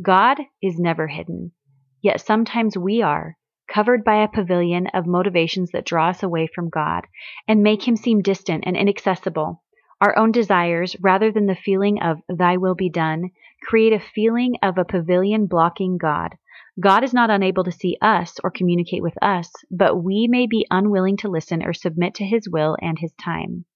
God 0.00 0.40
is 0.60 0.80
never 0.80 1.06
hidden, 1.06 1.52
yet 2.00 2.20
sometimes 2.20 2.76
we 2.76 3.02
are, 3.02 3.36
covered 3.68 4.04
by 4.04 4.22
a 4.22 4.28
pavilion 4.28 4.88
of 4.88 5.06
motivations 5.06 5.70
that 5.70 5.86
draw 5.86 6.08
us 6.08 6.22
away 6.22 6.48
from 6.52 6.70
God 6.70 7.06
and 7.46 7.62
make 7.62 7.86
him 7.86 7.96
seem 7.96 8.20
distant 8.20 8.64
and 8.66 8.76
inaccessible. 8.76 9.62
Our 10.00 10.18
own 10.18 10.32
desires, 10.32 10.96
rather 11.00 11.30
than 11.30 11.46
the 11.46 11.54
feeling 11.54 12.02
of 12.02 12.18
thy 12.28 12.56
will 12.56 12.74
be 12.74 12.90
done, 12.90 13.30
create 13.62 13.92
a 13.92 14.00
feeling 14.00 14.56
of 14.60 14.76
a 14.76 14.84
pavilion 14.84 15.46
blocking 15.46 15.98
God. 15.98 16.36
God 16.80 17.04
is 17.04 17.12
not 17.12 17.30
unable 17.30 17.64
to 17.64 17.72
see 17.72 17.98
us 18.00 18.36
or 18.42 18.50
communicate 18.50 19.02
with 19.02 19.14
us, 19.22 19.50
but 19.70 20.02
we 20.02 20.26
may 20.28 20.46
be 20.46 20.66
unwilling 20.70 21.18
to 21.18 21.28
listen 21.28 21.62
or 21.62 21.74
submit 21.74 22.14
to 22.14 22.24
his 22.24 22.48
will 22.48 22.76
and 22.80 22.98
his 22.98 23.12
time. 23.14 23.66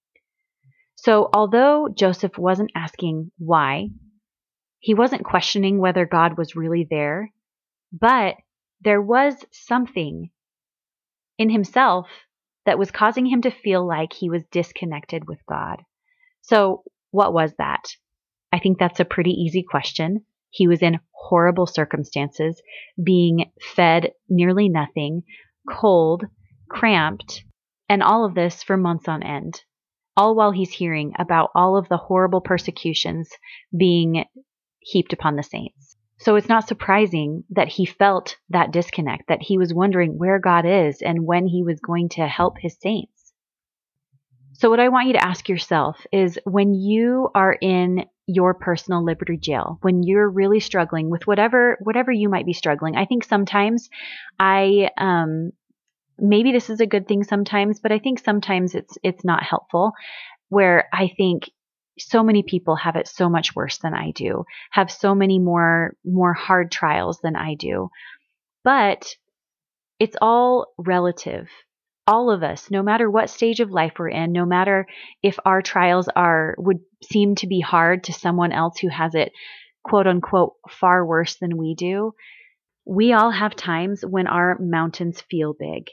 So, 0.94 1.28
although 1.32 1.88
Joseph 1.94 2.38
wasn't 2.38 2.70
asking 2.74 3.30
why, 3.36 3.88
he 4.78 4.94
wasn't 4.94 5.24
questioning 5.24 5.78
whether 5.78 6.06
God 6.06 6.38
was 6.38 6.56
really 6.56 6.86
there, 6.88 7.32
but 7.92 8.36
there 8.80 9.02
was 9.02 9.44
something 9.52 10.30
in 11.38 11.50
himself 11.50 12.08
that 12.64 12.78
was 12.78 12.90
causing 12.90 13.26
him 13.26 13.42
to 13.42 13.50
feel 13.50 13.86
like 13.86 14.12
he 14.12 14.30
was 14.30 14.42
disconnected 14.50 15.28
with 15.28 15.38
God. 15.46 15.82
So, 16.40 16.82
what 17.10 17.34
was 17.34 17.52
that? 17.58 17.94
I 18.52 18.58
think 18.58 18.78
that's 18.78 19.00
a 19.00 19.04
pretty 19.04 19.32
easy 19.32 19.62
question. 19.62 20.24
He 20.56 20.66
was 20.66 20.80
in 20.80 21.00
horrible 21.12 21.66
circumstances, 21.66 22.62
being 23.02 23.52
fed 23.60 24.12
nearly 24.26 24.70
nothing, 24.70 25.22
cold, 25.68 26.24
cramped, 26.70 27.44
and 27.90 28.02
all 28.02 28.24
of 28.24 28.34
this 28.34 28.62
for 28.62 28.78
months 28.78 29.06
on 29.06 29.22
end. 29.22 29.60
All 30.16 30.34
while 30.34 30.52
he's 30.52 30.72
hearing 30.72 31.12
about 31.18 31.50
all 31.54 31.76
of 31.76 31.90
the 31.90 31.98
horrible 31.98 32.40
persecutions 32.40 33.28
being 33.76 34.24
heaped 34.78 35.12
upon 35.12 35.36
the 35.36 35.42
saints. 35.42 35.98
So 36.20 36.36
it's 36.36 36.48
not 36.48 36.66
surprising 36.66 37.44
that 37.50 37.68
he 37.68 37.84
felt 37.84 38.38
that 38.48 38.72
disconnect, 38.72 39.28
that 39.28 39.42
he 39.42 39.58
was 39.58 39.74
wondering 39.74 40.16
where 40.16 40.38
God 40.38 40.64
is 40.64 41.02
and 41.02 41.26
when 41.26 41.46
he 41.46 41.64
was 41.64 41.80
going 41.80 42.08
to 42.10 42.26
help 42.26 42.56
his 42.58 42.78
saints. 42.80 43.34
So, 44.54 44.70
what 44.70 44.80
I 44.80 44.88
want 44.88 45.08
you 45.08 45.12
to 45.12 45.26
ask 45.26 45.50
yourself 45.50 46.06
is 46.10 46.38
when 46.44 46.72
you 46.72 47.28
are 47.34 47.52
in 47.52 48.06
your 48.26 48.54
personal 48.54 49.04
liberty 49.04 49.36
jail, 49.36 49.78
when 49.82 50.02
you're 50.02 50.28
really 50.28 50.60
struggling 50.60 51.10
with 51.10 51.26
whatever 51.26 51.78
whatever 51.82 52.10
you 52.10 52.28
might 52.28 52.46
be 52.46 52.52
struggling. 52.52 52.96
I 52.96 53.04
think 53.04 53.24
sometimes 53.24 53.88
I 54.38 54.90
um, 54.98 55.52
maybe 56.18 56.52
this 56.52 56.70
is 56.70 56.80
a 56.80 56.86
good 56.86 57.06
thing 57.06 57.24
sometimes, 57.24 57.80
but 57.80 57.92
I 57.92 57.98
think 57.98 58.18
sometimes 58.18 58.74
it's 58.74 58.98
it's 59.02 59.24
not 59.24 59.42
helpful. 59.42 59.92
Where 60.48 60.88
I 60.92 61.10
think 61.16 61.50
so 61.98 62.22
many 62.22 62.42
people 62.42 62.76
have 62.76 62.96
it 62.96 63.08
so 63.08 63.28
much 63.28 63.54
worse 63.54 63.78
than 63.78 63.94
I 63.94 64.10
do, 64.10 64.44
have 64.70 64.90
so 64.90 65.14
many 65.14 65.38
more 65.38 65.94
more 66.04 66.32
hard 66.32 66.70
trials 66.70 67.20
than 67.22 67.36
I 67.36 67.54
do. 67.54 67.90
But 68.64 69.14
it's 69.98 70.16
all 70.20 70.66
relative. 70.78 71.48
All 72.08 72.30
of 72.30 72.44
us, 72.44 72.70
no 72.70 72.82
matter 72.82 73.10
what 73.10 73.30
stage 73.30 73.58
of 73.58 73.72
life 73.72 73.94
we're 73.98 74.10
in, 74.10 74.30
no 74.30 74.44
matter 74.44 74.86
if 75.24 75.38
our 75.44 75.60
trials 75.60 76.08
are 76.14 76.54
would 76.56 76.78
seem 77.02 77.34
to 77.36 77.46
be 77.46 77.60
hard 77.60 78.04
to 78.04 78.12
someone 78.12 78.52
else 78.52 78.78
who 78.78 78.88
has 78.88 79.14
it 79.14 79.32
quote 79.84 80.06
unquote 80.06 80.54
far 80.68 81.06
worse 81.06 81.36
than 81.36 81.56
we 81.56 81.74
do, 81.74 82.12
we 82.84 83.12
all 83.12 83.30
have 83.30 83.54
times 83.54 84.04
when 84.04 84.26
our 84.26 84.56
mountains 84.58 85.22
feel 85.30 85.54
big. 85.58 85.88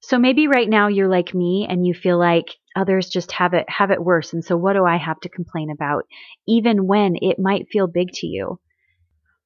So 0.00 0.18
maybe 0.18 0.48
right 0.48 0.68
now 0.68 0.88
you're 0.88 1.08
like 1.08 1.34
me 1.34 1.66
and 1.68 1.86
you 1.86 1.94
feel 1.94 2.18
like 2.18 2.46
others 2.76 3.08
just 3.08 3.32
have 3.32 3.54
it 3.54 3.68
have 3.68 3.90
it 3.90 4.02
worse 4.02 4.32
and 4.32 4.44
so 4.44 4.56
what 4.56 4.74
do 4.74 4.84
I 4.84 4.96
have 4.96 5.20
to 5.20 5.28
complain 5.28 5.70
about 5.70 6.04
even 6.46 6.86
when 6.86 7.16
it 7.16 7.38
might 7.38 7.68
feel 7.70 7.86
big 7.86 8.10
to 8.14 8.26
you. 8.26 8.60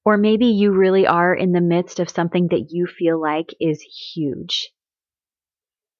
Or 0.04 0.16
maybe 0.16 0.46
you 0.46 0.72
really 0.72 1.06
are 1.06 1.34
in 1.34 1.52
the 1.52 1.60
midst 1.60 2.00
of 2.00 2.08
something 2.08 2.48
that 2.48 2.68
you 2.70 2.86
feel 2.86 3.20
like 3.20 3.54
is 3.60 3.82
huge. 4.14 4.70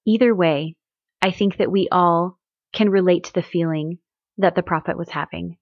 Either 0.06 0.34
way, 0.34 0.76
I 1.20 1.30
think 1.30 1.58
that 1.58 1.70
we 1.70 1.88
all 1.92 2.38
can 2.72 2.90
relate 2.90 3.24
to 3.24 3.34
the 3.34 3.42
feeling 3.42 3.98
that 4.38 4.54
the 4.54 4.62
prophet 4.62 4.96
was 4.96 5.10
having. 5.10 5.56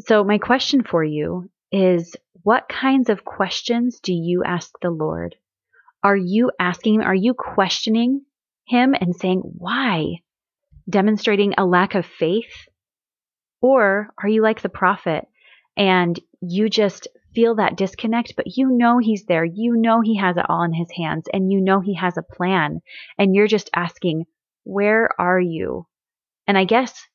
So 0.00 0.24
my 0.24 0.38
question 0.38 0.82
for 0.82 1.02
you 1.02 1.50
is 1.70 2.14
what 2.42 2.68
kinds 2.68 3.08
of 3.08 3.24
questions 3.24 4.00
do 4.00 4.12
you 4.12 4.44
ask 4.44 4.70
the 4.80 4.90
Lord? 4.90 5.34
Are 6.02 6.16
you 6.16 6.50
asking, 6.58 7.02
are 7.02 7.14
you 7.14 7.34
questioning 7.34 8.22
him 8.66 8.94
and 8.98 9.14
saying, 9.14 9.42
why? 9.44 10.22
Demonstrating 10.88 11.54
a 11.56 11.64
lack 11.64 11.94
of 11.94 12.06
faith? 12.06 12.68
Or 13.60 14.12
are 14.20 14.28
you 14.28 14.42
like 14.42 14.60
the 14.60 14.68
prophet 14.68 15.26
and 15.76 16.18
you 16.40 16.68
just 16.68 17.08
feel 17.34 17.54
that 17.54 17.76
disconnect, 17.76 18.34
but 18.36 18.56
you 18.56 18.68
know 18.68 18.98
he's 18.98 19.24
there. 19.24 19.44
You 19.44 19.76
know 19.76 20.00
he 20.00 20.16
has 20.18 20.36
it 20.36 20.44
all 20.48 20.64
in 20.64 20.74
his 20.74 20.90
hands 20.90 21.26
and 21.32 21.50
you 21.50 21.60
know 21.60 21.80
he 21.80 21.94
has 21.94 22.16
a 22.16 22.22
plan. 22.22 22.80
And 23.16 23.34
you're 23.34 23.46
just 23.46 23.70
asking, 23.74 24.24
where 24.64 25.08
are 25.18 25.40
you? 25.40 25.86
And 26.46 26.58
I 26.58 26.64
guess 26.64 27.06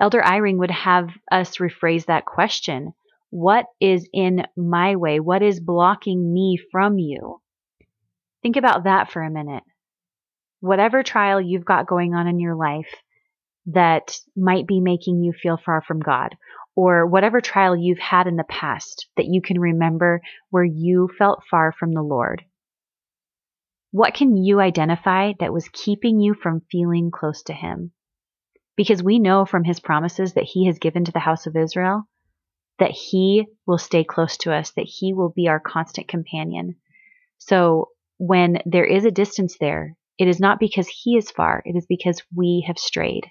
Elder 0.00 0.20
Eyring 0.20 0.58
would 0.58 0.70
have 0.70 1.08
us 1.30 1.56
rephrase 1.56 2.06
that 2.06 2.24
question. 2.24 2.92
What 3.30 3.66
is 3.80 4.08
in 4.12 4.46
my 4.56 4.96
way? 4.96 5.20
What 5.20 5.42
is 5.42 5.60
blocking 5.60 6.32
me 6.32 6.58
from 6.70 6.98
you? 6.98 7.40
Think 8.42 8.56
about 8.56 8.84
that 8.84 9.10
for 9.10 9.22
a 9.22 9.30
minute. 9.30 9.64
Whatever 10.60 11.02
trial 11.02 11.40
you've 11.40 11.64
got 11.64 11.86
going 11.86 12.14
on 12.14 12.26
in 12.26 12.38
your 12.38 12.54
life 12.54 12.94
that 13.66 14.16
might 14.36 14.66
be 14.66 14.80
making 14.80 15.22
you 15.22 15.32
feel 15.32 15.58
far 15.58 15.82
from 15.82 16.00
God, 16.00 16.36
or 16.74 17.06
whatever 17.06 17.40
trial 17.40 17.76
you've 17.76 17.98
had 17.98 18.26
in 18.26 18.36
the 18.36 18.44
past 18.44 19.08
that 19.16 19.26
you 19.26 19.42
can 19.42 19.60
remember 19.60 20.22
where 20.50 20.64
you 20.64 21.10
felt 21.18 21.42
far 21.50 21.72
from 21.72 21.92
the 21.92 22.02
Lord. 22.02 22.44
What 23.90 24.14
can 24.14 24.36
you 24.36 24.60
identify 24.60 25.32
that 25.40 25.52
was 25.52 25.68
keeping 25.72 26.20
you 26.20 26.34
from 26.34 26.62
feeling 26.70 27.10
close 27.10 27.42
to 27.44 27.52
Him? 27.52 27.92
Because 28.78 29.02
we 29.02 29.18
know 29.18 29.44
from 29.44 29.64
His 29.64 29.80
promises 29.80 30.34
that 30.34 30.44
He 30.44 30.66
has 30.66 30.78
given 30.78 31.04
to 31.04 31.12
the 31.12 31.18
house 31.18 31.46
of 31.46 31.56
Israel 31.56 32.04
that 32.78 32.92
He 32.92 33.44
will 33.66 33.76
stay 33.76 34.04
close 34.04 34.36
to 34.38 34.54
us, 34.54 34.70
that 34.70 34.86
He 34.86 35.12
will 35.12 35.30
be 35.30 35.48
our 35.48 35.58
constant 35.58 36.06
companion. 36.06 36.76
So 37.38 37.88
when 38.18 38.62
there 38.64 38.84
is 38.84 39.04
a 39.04 39.10
distance 39.10 39.56
there, 39.58 39.96
it 40.16 40.28
is 40.28 40.38
not 40.38 40.60
because 40.60 40.88
He 40.88 41.16
is 41.16 41.30
far, 41.30 41.60
it 41.64 41.76
is 41.76 41.86
because 41.86 42.22
we 42.34 42.64
have 42.68 42.78
strayed. 42.78 43.26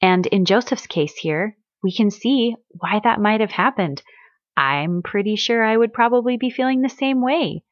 And 0.00 0.26
in 0.26 0.46
Joseph's 0.46 0.86
case 0.86 1.16
here, 1.16 1.56
we 1.82 1.92
can 1.92 2.10
see 2.10 2.56
why 2.68 3.00
that 3.04 3.20
might 3.20 3.40
have 3.40 3.50
happened. 3.50 4.02
I'm 4.56 5.02
pretty 5.02 5.36
sure 5.36 5.62
I 5.62 5.76
would 5.76 5.92
probably 5.92 6.38
be 6.38 6.48
feeling 6.48 6.80
the 6.80 6.88
same 6.88 7.20
way. 7.20 7.62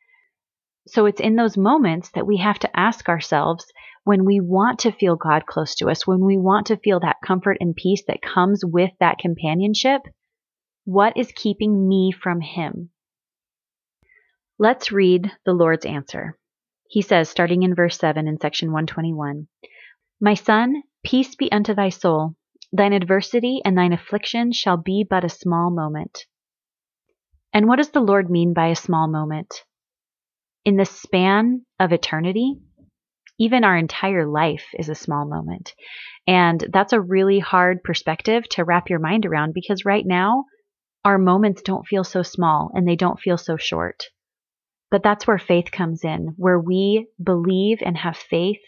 So 0.86 1.06
it's 1.06 1.20
in 1.20 1.36
those 1.36 1.56
moments 1.56 2.10
that 2.10 2.26
we 2.26 2.38
have 2.38 2.58
to 2.58 2.78
ask 2.78 3.08
ourselves 3.08 3.64
when 4.04 4.24
we 4.24 4.40
want 4.40 4.80
to 4.80 4.92
feel 4.92 5.16
God 5.16 5.46
close 5.46 5.74
to 5.76 5.88
us, 5.88 6.06
when 6.06 6.24
we 6.24 6.36
want 6.36 6.66
to 6.66 6.76
feel 6.76 7.00
that 7.00 7.20
comfort 7.24 7.58
and 7.60 7.74
peace 7.74 8.02
that 8.08 8.22
comes 8.22 8.64
with 8.64 8.90
that 8.98 9.18
companionship, 9.18 10.02
what 10.84 11.16
is 11.16 11.30
keeping 11.32 11.88
me 11.88 12.12
from 12.12 12.40
Him? 12.40 12.90
Let's 14.58 14.92
read 14.92 15.30
the 15.44 15.52
Lord's 15.52 15.86
answer. 15.86 16.36
He 16.88 17.02
says, 17.02 17.28
starting 17.28 17.62
in 17.62 17.74
verse 17.74 17.98
7 17.98 18.26
in 18.26 18.38
section 18.40 18.68
121 18.68 19.48
My 20.20 20.34
son, 20.34 20.82
peace 21.04 21.34
be 21.36 21.50
unto 21.50 21.74
thy 21.74 21.88
soul. 21.88 22.34
Thine 22.72 22.92
adversity 22.92 23.60
and 23.64 23.76
thine 23.76 23.92
affliction 23.92 24.52
shall 24.52 24.76
be 24.76 25.06
but 25.08 25.24
a 25.24 25.28
small 25.28 25.70
moment. 25.70 26.26
And 27.52 27.68
what 27.68 27.76
does 27.76 27.90
the 27.90 28.00
Lord 28.00 28.30
mean 28.30 28.54
by 28.54 28.68
a 28.68 28.76
small 28.76 29.08
moment? 29.08 29.62
In 30.64 30.76
the 30.76 30.84
span 30.84 31.66
of 31.78 31.92
eternity, 31.92 32.60
even 33.42 33.64
our 33.64 33.76
entire 33.76 34.24
life 34.24 34.66
is 34.78 34.88
a 34.88 34.94
small 34.94 35.26
moment. 35.26 35.74
And 36.28 36.64
that's 36.72 36.92
a 36.92 37.00
really 37.00 37.40
hard 37.40 37.82
perspective 37.82 38.48
to 38.50 38.64
wrap 38.64 38.88
your 38.88 39.00
mind 39.00 39.26
around 39.26 39.52
because 39.52 39.84
right 39.84 40.06
now, 40.06 40.44
our 41.04 41.18
moments 41.18 41.60
don't 41.62 41.84
feel 41.84 42.04
so 42.04 42.22
small 42.22 42.70
and 42.72 42.86
they 42.86 42.94
don't 42.94 43.18
feel 43.18 43.36
so 43.36 43.56
short. 43.56 44.04
But 44.92 45.02
that's 45.02 45.26
where 45.26 45.38
faith 45.38 45.72
comes 45.72 46.04
in, 46.04 46.34
where 46.36 46.60
we 46.60 47.08
believe 47.20 47.78
and 47.84 47.96
have 47.96 48.16
faith 48.16 48.60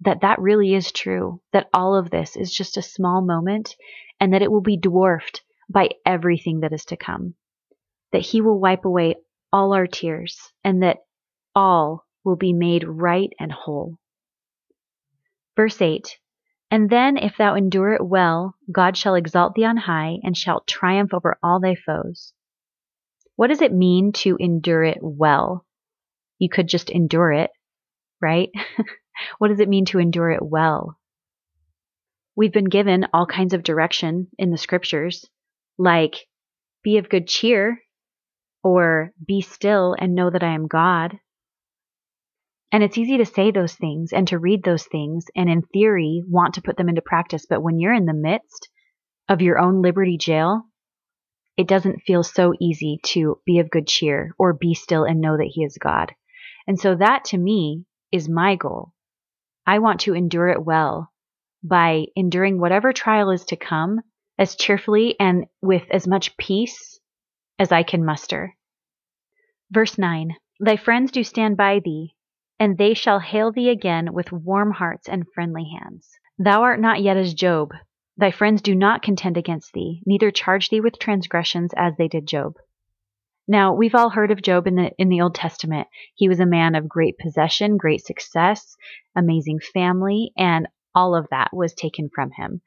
that 0.00 0.22
that 0.22 0.40
really 0.40 0.74
is 0.74 0.90
true, 0.90 1.40
that 1.52 1.68
all 1.72 1.94
of 1.94 2.10
this 2.10 2.34
is 2.34 2.52
just 2.52 2.76
a 2.76 2.82
small 2.82 3.20
moment 3.22 3.76
and 4.18 4.34
that 4.34 4.42
it 4.42 4.50
will 4.50 4.60
be 4.60 4.76
dwarfed 4.76 5.42
by 5.70 5.90
everything 6.04 6.60
that 6.60 6.72
is 6.72 6.84
to 6.86 6.96
come. 6.96 7.34
That 8.10 8.22
He 8.22 8.40
will 8.40 8.58
wipe 8.58 8.84
away 8.84 9.14
all 9.52 9.72
our 9.72 9.86
tears 9.86 10.52
and 10.64 10.82
that 10.82 11.04
all 11.54 12.04
will 12.24 12.36
be 12.36 12.52
made 12.52 12.82
right 12.84 13.30
and 13.38 13.52
whole. 13.52 13.98
Verse 15.56 15.80
8 15.80 16.18
And 16.70 16.90
then, 16.90 17.16
if 17.16 17.36
thou 17.36 17.54
endure 17.54 17.94
it 17.94 18.04
well, 18.04 18.54
God 18.70 18.96
shall 18.96 19.14
exalt 19.14 19.54
thee 19.54 19.64
on 19.64 19.78
high 19.78 20.18
and 20.22 20.36
shalt 20.36 20.66
triumph 20.66 21.14
over 21.14 21.38
all 21.42 21.60
thy 21.60 21.74
foes. 21.74 22.32
What 23.36 23.48
does 23.48 23.62
it 23.62 23.72
mean 23.72 24.12
to 24.24 24.36
endure 24.38 24.84
it 24.84 24.98
well? 25.00 25.66
You 26.38 26.48
could 26.50 26.68
just 26.68 26.90
endure 26.90 27.32
it, 27.32 27.50
right? 28.20 28.50
What 29.38 29.48
does 29.48 29.60
it 29.60 29.68
mean 29.70 29.86
to 29.86 29.98
endure 29.98 30.30
it 30.30 30.42
well? 30.42 30.98
We've 32.36 32.52
been 32.52 32.68
given 32.68 33.06
all 33.14 33.24
kinds 33.24 33.54
of 33.54 33.62
direction 33.62 34.28
in 34.38 34.50
the 34.50 34.58
scriptures, 34.58 35.24
like 35.78 36.26
be 36.82 36.98
of 36.98 37.08
good 37.08 37.26
cheer, 37.26 37.80
or 38.62 39.14
be 39.26 39.40
still 39.40 39.96
and 39.98 40.14
know 40.14 40.28
that 40.28 40.42
I 40.42 40.52
am 40.52 40.66
God. 40.66 41.18
And 42.76 42.84
it's 42.84 42.98
easy 42.98 43.16
to 43.16 43.24
say 43.24 43.50
those 43.50 43.74
things 43.74 44.12
and 44.12 44.28
to 44.28 44.38
read 44.38 44.62
those 44.62 44.84
things 44.84 45.24
and 45.34 45.48
in 45.48 45.62
theory 45.62 46.22
want 46.28 46.52
to 46.56 46.60
put 46.60 46.76
them 46.76 46.90
into 46.90 47.00
practice. 47.00 47.46
But 47.48 47.62
when 47.62 47.78
you're 47.78 47.94
in 47.94 48.04
the 48.04 48.12
midst 48.12 48.68
of 49.30 49.40
your 49.40 49.58
own 49.58 49.80
liberty 49.80 50.18
jail, 50.18 50.64
it 51.56 51.68
doesn't 51.68 52.02
feel 52.02 52.22
so 52.22 52.52
easy 52.60 53.00
to 53.04 53.40
be 53.46 53.60
of 53.60 53.70
good 53.70 53.86
cheer 53.86 54.34
or 54.38 54.52
be 54.52 54.74
still 54.74 55.04
and 55.04 55.22
know 55.22 55.38
that 55.38 55.50
He 55.54 55.64
is 55.64 55.78
God. 55.78 56.12
And 56.66 56.78
so 56.78 56.94
that 56.96 57.24
to 57.30 57.38
me 57.38 57.86
is 58.12 58.28
my 58.28 58.56
goal 58.56 58.92
I 59.66 59.78
want 59.78 60.00
to 60.00 60.14
endure 60.14 60.48
it 60.48 60.62
well 60.62 61.10
by 61.62 62.04
enduring 62.14 62.60
whatever 62.60 62.92
trial 62.92 63.30
is 63.30 63.46
to 63.46 63.56
come 63.56 64.02
as 64.38 64.54
cheerfully 64.54 65.18
and 65.18 65.46
with 65.62 65.84
as 65.90 66.06
much 66.06 66.36
peace 66.36 67.00
as 67.58 67.72
I 67.72 67.84
can 67.84 68.04
muster. 68.04 68.54
Verse 69.70 69.96
9 69.96 70.36
Thy 70.60 70.76
friends 70.76 71.10
do 71.10 71.24
stand 71.24 71.56
by 71.56 71.80
thee, 71.82 72.15
and 72.58 72.78
they 72.78 72.94
shall 72.94 73.20
hail 73.20 73.52
thee 73.52 73.68
again 73.68 74.12
with 74.12 74.32
warm 74.32 74.70
hearts 74.72 75.08
and 75.08 75.26
friendly 75.34 75.70
hands. 75.78 76.08
Thou 76.38 76.62
art 76.62 76.80
not 76.80 77.02
yet 77.02 77.16
as 77.16 77.34
Job. 77.34 77.72
Thy 78.16 78.30
friends 78.30 78.62
do 78.62 78.74
not 78.74 79.02
contend 79.02 79.36
against 79.36 79.72
thee, 79.72 80.02
neither 80.06 80.30
charge 80.30 80.70
thee 80.70 80.80
with 80.80 80.98
transgressions 80.98 81.72
as 81.76 81.94
they 81.96 82.08
did 82.08 82.26
Job. 82.26 82.54
Now, 83.48 83.74
we've 83.74 83.94
all 83.94 84.10
heard 84.10 84.30
of 84.30 84.42
Job 84.42 84.66
in 84.66 84.74
the 84.74 84.90
in 84.98 85.08
the 85.08 85.20
Old 85.20 85.34
Testament. 85.34 85.86
He 86.14 86.28
was 86.28 86.40
a 86.40 86.46
man 86.46 86.74
of 86.74 86.88
great 86.88 87.16
possession, 87.18 87.76
great 87.76 88.04
success, 88.04 88.76
amazing 89.14 89.60
family, 89.60 90.32
and 90.36 90.66
all 90.94 91.14
of 91.14 91.28
that 91.30 91.50
was 91.52 91.74
taken 91.74 92.10
from 92.12 92.30
him 92.32 92.60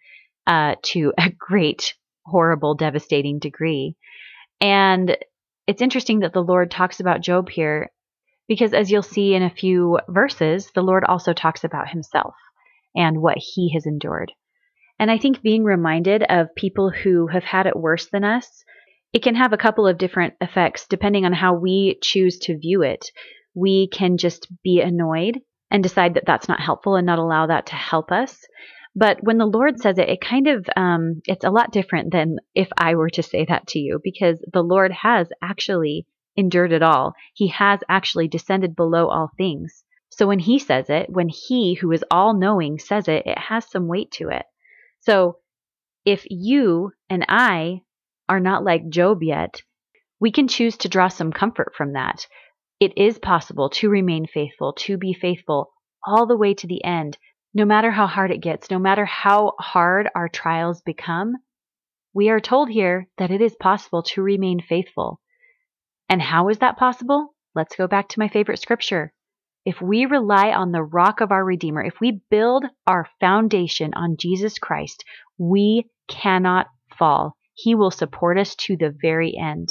uh, 0.48 0.75
to 0.84 1.12
a 1.17 1.31
great, 1.31 1.96
horrible, 2.25 2.75
devastating 2.75 3.39
degree. 3.39 3.96
And 4.62 5.17
it's 5.67 5.81
interesting 5.81 6.19
that 6.19 6.34
the 6.34 6.43
Lord 6.43 6.72
talks 6.72 7.00
about 7.00 7.22
Job 7.22 7.50
here 7.50 7.89
because, 8.50 8.74
as 8.74 8.91
you'll 8.91 9.01
see 9.01 9.34
in 9.34 9.44
a 9.44 9.50
few 9.50 10.00
verses, 10.10 10.70
the 10.75 10.82
Lord 10.82 11.06
also 11.06 11.32
talks 11.32 11.63
about 11.63 11.88
himself 11.88 12.36
and 12.94 13.22
what 13.22 13.38
he 13.38 13.72
has 13.74 13.86
endured. 13.86 14.34
And 15.00 15.10
I 15.10 15.18
think 15.18 15.41
being 15.41 15.63
reminded 15.63 16.24
of 16.24 16.53
people 16.58 16.89
who 16.89 17.27
have 17.27 17.46
had 17.46 17.65
it 17.65 17.79
worse 17.79 18.10
than 18.10 18.25
us 18.25 18.65
it 19.13 19.24
can 19.24 19.36
have 19.36 19.53
a 19.53 19.58
couple 19.58 19.88
of 19.88 19.98
different 19.98 20.36
effects 20.39 20.86
depending 20.88 21.25
on 21.25 21.34
how 21.34 21.56
we 21.56 21.98
choose 22.01 22.38
to 22.39 22.58
view 22.58 22.84
it. 22.84 23.06
We 23.56 23.88
can 23.88 24.18
just 24.18 24.48
be 24.63 24.82
annoyed 24.82 25.39
and 25.72 25.82
decide 25.82 26.13
that 26.13 26.25
that's 26.25 26.48
not 26.48 26.60
helpful 26.60 26.96
and 26.96 27.06
not 27.06 27.20
allow 27.20 27.48
that 27.48 27.68
to 27.68 27.75
help 27.75 28.12
us. 28.12 28.39
But 28.96 29.24
when 29.24 29.38
the 29.38 29.46
Lord 29.46 29.79
says 29.79 29.98
it, 29.98 30.10
it 30.10 30.22
kind 30.22 30.48
of 30.48 30.68
um, 30.75 31.22
it's 31.25 31.46
a 31.46 31.51
lot 31.51 31.72
different 31.72 32.12
than 32.12 32.38
if 32.56 32.70
I 32.77 32.96
were 32.96 33.10
to 33.12 33.24
say 33.24 33.46
that 33.48 33.68
to 33.68 33.79
you, 33.79 34.00
because 34.03 34.44
the 34.51 34.63
Lord 34.63 34.91
has 34.91 35.29
actually 35.41 36.06
endured 36.39 36.72
it 36.72 36.81
all. 36.81 37.13
He 37.34 37.50
has 37.50 37.81
actually 37.88 38.27
descended 38.27 38.75
below 38.75 39.08
all 39.10 39.29
things. 39.38 39.84
So 40.10 40.27
when 40.27 40.39
He 40.39 40.58
says 40.58 40.89
it, 40.89 41.10
when 41.10 41.29
He 41.29 41.75
who 41.75 41.91
is 41.91 42.03
all 42.10 42.34
knowing 42.34 42.79
says 42.79 43.08
it, 43.08 43.25
it 43.25 43.38
has 43.38 43.69
some 43.69 43.88
weight 43.88 44.12
to 44.13 44.29
it. 44.29 44.46
So 45.01 45.38
if 46.05 46.25
you 46.29 46.91
and 47.10 47.25
I 47.27 47.81
are 48.27 48.39
not 48.39 48.63
like 48.63 48.89
Job 48.89 49.22
yet, 49.22 49.62
we 50.19 50.31
can 50.31 50.48
choose 50.48 50.77
to 50.77 50.89
draw 50.89 51.08
some 51.08 51.31
comfort 51.31 51.74
from 51.75 51.93
that. 51.93 52.25
It 52.79 52.98
is 52.98 53.19
possible 53.19 53.69
to 53.72 53.89
remain 53.89 54.25
faithful, 54.25 54.74
to 54.79 54.98
be 54.98 55.13
faithful 55.13 55.72
all 56.05 56.25
the 56.25 56.38
way 56.38 56.53
to 56.55 56.67
the 56.67 56.84
end, 56.84 57.17
no 57.53 57.65
matter 57.65 57.91
how 57.91 58.08
hard 58.08 58.31
it 58.31 58.41
gets, 58.41 58.72
no 58.72 58.79
matter 58.79 59.05
how 59.05 59.53
hard 59.60 60.10
our 60.15 60.29
trials 60.29 60.81
become. 60.81 61.34
We 62.13 62.29
are 62.29 62.39
told 62.39 62.69
here 62.69 63.08
that 63.17 63.31
it 63.31 63.41
is 63.41 63.55
possible 63.55 64.03
to 64.03 64.22
remain 64.22 64.62
faithful. 64.62 65.19
And 66.10 66.22
how 66.22 66.50
is 66.50 66.58
that 66.58 66.78
possible? 66.78 67.36
Let's 67.54 67.75
go 67.75 67.88
back 67.88 68.10
to 68.10 68.20
my 68.20 68.28
favorite 68.28 68.60
scripture. 68.60 69.13
If 69.66 69.82
we 69.82 70.06
rely 70.06 70.51
on 70.51 70.72
the 70.72 70.82
rock 70.82 71.22
of 71.22 71.32
our 71.32 71.46
Redeemer, 71.46 71.84
if 71.84 72.00
we 72.01 72.22
build 72.32 72.66
our 72.88 73.08
foundation 73.20 73.94
on 73.94 74.18
Jesus 74.18 74.58
Christ, 74.58 75.04
we 75.38 75.86
cannot 76.08 76.68
fall. 76.98 77.36
He 77.54 77.75
will 77.75 77.92
support 77.92 78.39
us 78.39 78.56
to 78.56 78.75
the 78.78 78.96
very 79.01 79.38
end. 79.38 79.70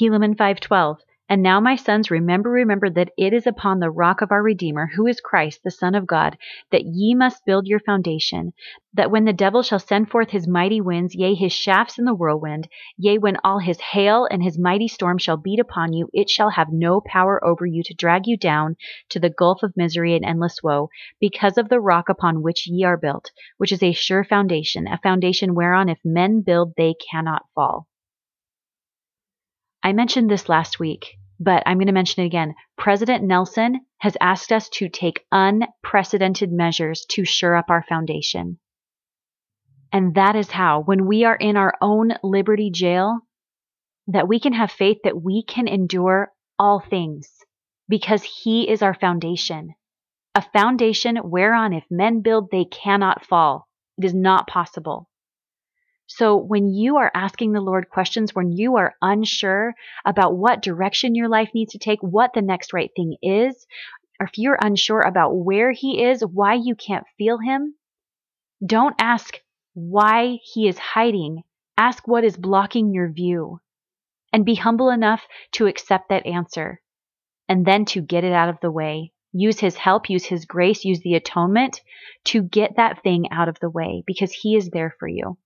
Helaman 0.00 0.36
5:12 0.36 0.98
and 1.30 1.44
now, 1.44 1.60
my 1.60 1.76
sons, 1.76 2.10
remember, 2.10 2.50
remember 2.50 2.90
that 2.90 3.12
it 3.16 3.32
is 3.32 3.46
upon 3.46 3.78
the 3.78 3.88
rock 3.88 4.20
of 4.20 4.32
our 4.32 4.42
Redeemer, 4.42 4.90
who 4.96 5.06
is 5.06 5.20
Christ, 5.20 5.60
the 5.62 5.70
Son 5.70 5.94
of 5.94 6.04
God, 6.04 6.36
that 6.72 6.84
ye 6.84 7.14
must 7.14 7.46
build 7.46 7.68
your 7.68 7.78
foundation, 7.78 8.52
that 8.94 9.12
when 9.12 9.26
the 9.26 9.32
devil 9.32 9.62
shall 9.62 9.78
send 9.78 10.10
forth 10.10 10.30
his 10.30 10.48
mighty 10.48 10.80
winds, 10.80 11.14
yea, 11.14 11.34
his 11.34 11.52
shafts 11.52 12.00
in 12.00 12.04
the 12.04 12.16
whirlwind, 12.16 12.66
yea, 12.96 13.16
when 13.16 13.36
all 13.44 13.60
his 13.60 13.78
hail 13.80 14.26
and 14.28 14.42
his 14.42 14.58
mighty 14.58 14.88
storm 14.88 15.18
shall 15.18 15.36
beat 15.36 15.60
upon 15.60 15.92
you, 15.92 16.10
it 16.12 16.28
shall 16.28 16.50
have 16.50 16.72
no 16.72 17.00
power 17.00 17.42
over 17.44 17.64
you 17.64 17.84
to 17.84 17.94
drag 17.94 18.26
you 18.26 18.36
down 18.36 18.74
to 19.08 19.20
the 19.20 19.30
gulf 19.30 19.62
of 19.62 19.76
misery 19.76 20.16
and 20.16 20.24
endless 20.24 20.60
woe, 20.64 20.90
because 21.20 21.56
of 21.56 21.68
the 21.68 21.78
rock 21.78 22.08
upon 22.08 22.42
which 22.42 22.66
ye 22.66 22.82
are 22.82 22.96
built, 22.96 23.30
which 23.56 23.70
is 23.70 23.84
a 23.84 23.92
sure 23.92 24.24
foundation, 24.24 24.88
a 24.88 24.98
foundation 25.00 25.54
whereon 25.54 25.88
if 25.88 26.00
men 26.04 26.42
build, 26.44 26.72
they 26.76 26.92
cannot 27.08 27.46
fall. 27.54 27.86
I 29.82 29.92
mentioned 29.92 30.28
this 30.28 30.48
last 30.48 30.80
week, 30.80 31.19
but 31.40 31.62
I'm 31.64 31.78
going 31.78 31.86
to 31.86 31.92
mention 31.92 32.22
it 32.22 32.26
again. 32.26 32.54
President 32.76 33.24
Nelson 33.24 33.80
has 33.98 34.16
asked 34.20 34.52
us 34.52 34.68
to 34.74 34.90
take 34.90 35.24
unprecedented 35.32 36.52
measures 36.52 37.06
to 37.10 37.24
shore 37.24 37.56
up 37.56 37.70
our 37.70 37.82
foundation. 37.88 38.58
And 39.92 40.14
that 40.14 40.36
is 40.36 40.50
how, 40.50 40.82
when 40.82 41.06
we 41.06 41.24
are 41.24 41.34
in 41.34 41.56
our 41.56 41.74
own 41.80 42.12
liberty 42.22 42.70
jail, 42.70 43.20
that 44.06 44.28
we 44.28 44.38
can 44.38 44.52
have 44.52 44.70
faith 44.70 44.98
that 45.04 45.20
we 45.20 45.42
can 45.42 45.66
endure 45.66 46.30
all 46.58 46.78
things 46.78 47.28
because 47.88 48.22
he 48.22 48.68
is 48.68 48.82
our 48.82 48.94
foundation. 48.94 49.74
A 50.34 50.42
foundation 50.52 51.16
whereon 51.16 51.72
if 51.72 51.84
men 51.90 52.20
build, 52.20 52.50
they 52.50 52.64
cannot 52.64 53.26
fall. 53.26 53.66
It 53.98 54.04
is 54.04 54.14
not 54.14 54.46
possible. 54.46 55.09
So 56.12 56.36
when 56.36 56.74
you 56.74 56.96
are 56.96 57.12
asking 57.14 57.52
the 57.52 57.60
Lord 57.60 57.88
questions, 57.88 58.34
when 58.34 58.50
you 58.50 58.76
are 58.78 58.96
unsure 59.00 59.76
about 60.04 60.36
what 60.36 60.60
direction 60.60 61.14
your 61.14 61.28
life 61.28 61.50
needs 61.54 61.72
to 61.72 61.78
take, 61.78 62.02
what 62.02 62.32
the 62.34 62.42
next 62.42 62.72
right 62.72 62.90
thing 62.96 63.16
is, 63.22 63.64
or 64.18 64.26
if 64.26 64.36
you're 64.36 64.58
unsure 64.60 65.02
about 65.02 65.36
where 65.36 65.70
He 65.70 66.02
is, 66.02 66.22
why 66.22 66.54
you 66.54 66.74
can't 66.74 67.06
feel 67.16 67.38
Him, 67.38 67.76
don't 68.66 68.96
ask 68.98 69.38
why 69.74 70.40
He 70.42 70.66
is 70.66 70.78
hiding. 70.78 71.44
Ask 71.78 72.08
what 72.08 72.24
is 72.24 72.36
blocking 72.36 72.92
your 72.92 73.12
view. 73.12 73.60
And 74.32 74.44
be 74.44 74.56
humble 74.56 74.90
enough 74.90 75.22
to 75.52 75.68
accept 75.68 76.08
that 76.08 76.26
answer 76.26 76.80
and 77.48 77.64
then 77.64 77.84
to 77.84 78.00
get 78.00 78.24
it 78.24 78.32
out 78.32 78.48
of 78.48 78.58
the 78.60 78.72
way. 78.72 79.12
Use 79.32 79.60
His 79.60 79.76
help, 79.76 80.10
use 80.10 80.24
His 80.24 80.44
grace, 80.44 80.84
use 80.84 81.00
the 81.02 81.14
atonement 81.14 81.80
to 82.24 82.42
get 82.42 82.74
that 82.76 83.00
thing 83.04 83.30
out 83.30 83.48
of 83.48 83.60
the 83.60 83.70
way 83.70 84.02
because 84.08 84.32
He 84.32 84.56
is 84.56 84.70
there 84.70 84.92
for 84.98 85.06
you. 85.06 85.38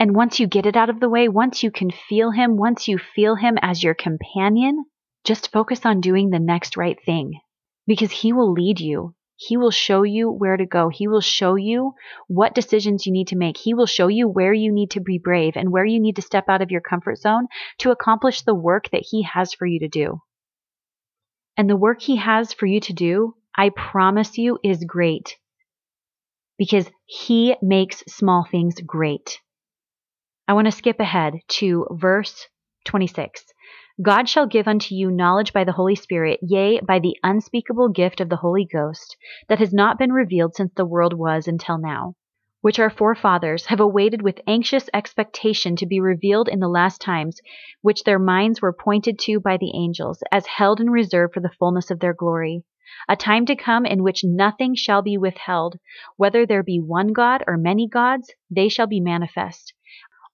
And 0.00 0.16
once 0.16 0.40
you 0.40 0.46
get 0.46 0.64
it 0.64 0.76
out 0.76 0.88
of 0.88 0.98
the 0.98 1.10
way, 1.10 1.28
once 1.28 1.62
you 1.62 1.70
can 1.70 1.90
feel 1.90 2.30
Him, 2.30 2.56
once 2.56 2.88
you 2.88 2.96
feel 2.96 3.34
Him 3.34 3.58
as 3.60 3.82
your 3.82 3.92
companion, 3.92 4.86
just 5.24 5.52
focus 5.52 5.84
on 5.84 6.00
doing 6.00 6.30
the 6.30 6.38
next 6.38 6.78
right 6.78 6.96
thing 7.04 7.38
because 7.86 8.10
He 8.10 8.32
will 8.32 8.50
lead 8.50 8.80
you. 8.80 9.14
He 9.36 9.58
will 9.58 9.70
show 9.70 10.02
you 10.02 10.30
where 10.30 10.56
to 10.56 10.64
go. 10.64 10.88
He 10.88 11.06
will 11.06 11.20
show 11.20 11.54
you 11.54 11.92
what 12.28 12.54
decisions 12.54 13.04
you 13.04 13.12
need 13.12 13.28
to 13.28 13.36
make. 13.36 13.58
He 13.58 13.74
will 13.74 13.84
show 13.84 14.08
you 14.08 14.26
where 14.26 14.54
you 14.54 14.72
need 14.72 14.92
to 14.92 15.00
be 15.00 15.18
brave 15.18 15.54
and 15.54 15.70
where 15.70 15.84
you 15.84 16.00
need 16.00 16.16
to 16.16 16.22
step 16.22 16.48
out 16.48 16.62
of 16.62 16.70
your 16.70 16.80
comfort 16.80 17.18
zone 17.18 17.48
to 17.80 17.90
accomplish 17.90 18.40
the 18.40 18.54
work 18.54 18.88
that 18.92 19.04
He 19.10 19.22
has 19.24 19.52
for 19.52 19.66
you 19.66 19.80
to 19.80 19.88
do. 19.88 20.22
And 21.58 21.68
the 21.68 21.76
work 21.76 22.00
He 22.00 22.16
has 22.16 22.54
for 22.54 22.64
you 22.64 22.80
to 22.80 22.94
do, 22.94 23.34
I 23.54 23.68
promise 23.68 24.38
you, 24.38 24.58
is 24.64 24.82
great 24.82 25.36
because 26.56 26.90
He 27.04 27.54
makes 27.60 28.02
small 28.08 28.48
things 28.50 28.76
great. 28.80 29.38
I 30.50 30.52
want 30.52 30.66
to 30.66 30.72
skip 30.72 30.98
ahead 30.98 31.34
to 31.60 31.86
verse 31.92 32.48
26. 32.86 33.44
God 34.02 34.28
shall 34.28 34.48
give 34.48 34.66
unto 34.66 34.96
you 34.96 35.08
knowledge 35.08 35.52
by 35.52 35.62
the 35.62 35.70
Holy 35.70 35.94
Spirit, 35.94 36.40
yea, 36.42 36.80
by 36.80 36.98
the 36.98 37.16
unspeakable 37.22 37.90
gift 37.90 38.20
of 38.20 38.28
the 38.28 38.38
Holy 38.42 38.64
Ghost, 38.64 39.16
that 39.48 39.60
has 39.60 39.72
not 39.72 39.96
been 39.96 40.12
revealed 40.12 40.56
since 40.56 40.72
the 40.74 40.84
world 40.84 41.14
was 41.14 41.46
until 41.46 41.78
now, 41.78 42.14
which 42.62 42.80
our 42.80 42.90
forefathers 42.90 43.66
have 43.66 43.78
awaited 43.78 44.22
with 44.22 44.40
anxious 44.44 44.90
expectation 44.92 45.76
to 45.76 45.86
be 45.86 46.00
revealed 46.00 46.48
in 46.48 46.58
the 46.58 46.66
last 46.66 47.00
times, 47.00 47.40
which 47.80 48.02
their 48.02 48.18
minds 48.18 48.60
were 48.60 48.72
pointed 48.72 49.20
to 49.20 49.38
by 49.38 49.56
the 49.56 49.70
angels, 49.76 50.20
as 50.32 50.46
held 50.46 50.80
in 50.80 50.90
reserve 50.90 51.30
for 51.32 51.38
the 51.38 51.54
fullness 51.60 51.92
of 51.92 52.00
their 52.00 52.12
glory. 52.12 52.64
A 53.08 53.14
time 53.14 53.46
to 53.46 53.54
come 53.54 53.86
in 53.86 54.02
which 54.02 54.24
nothing 54.24 54.74
shall 54.74 55.00
be 55.00 55.16
withheld, 55.16 55.78
whether 56.16 56.44
there 56.44 56.64
be 56.64 56.80
one 56.80 57.12
God 57.12 57.44
or 57.46 57.56
many 57.56 57.86
gods, 57.86 58.32
they 58.50 58.68
shall 58.68 58.88
be 58.88 58.98
manifest 58.98 59.74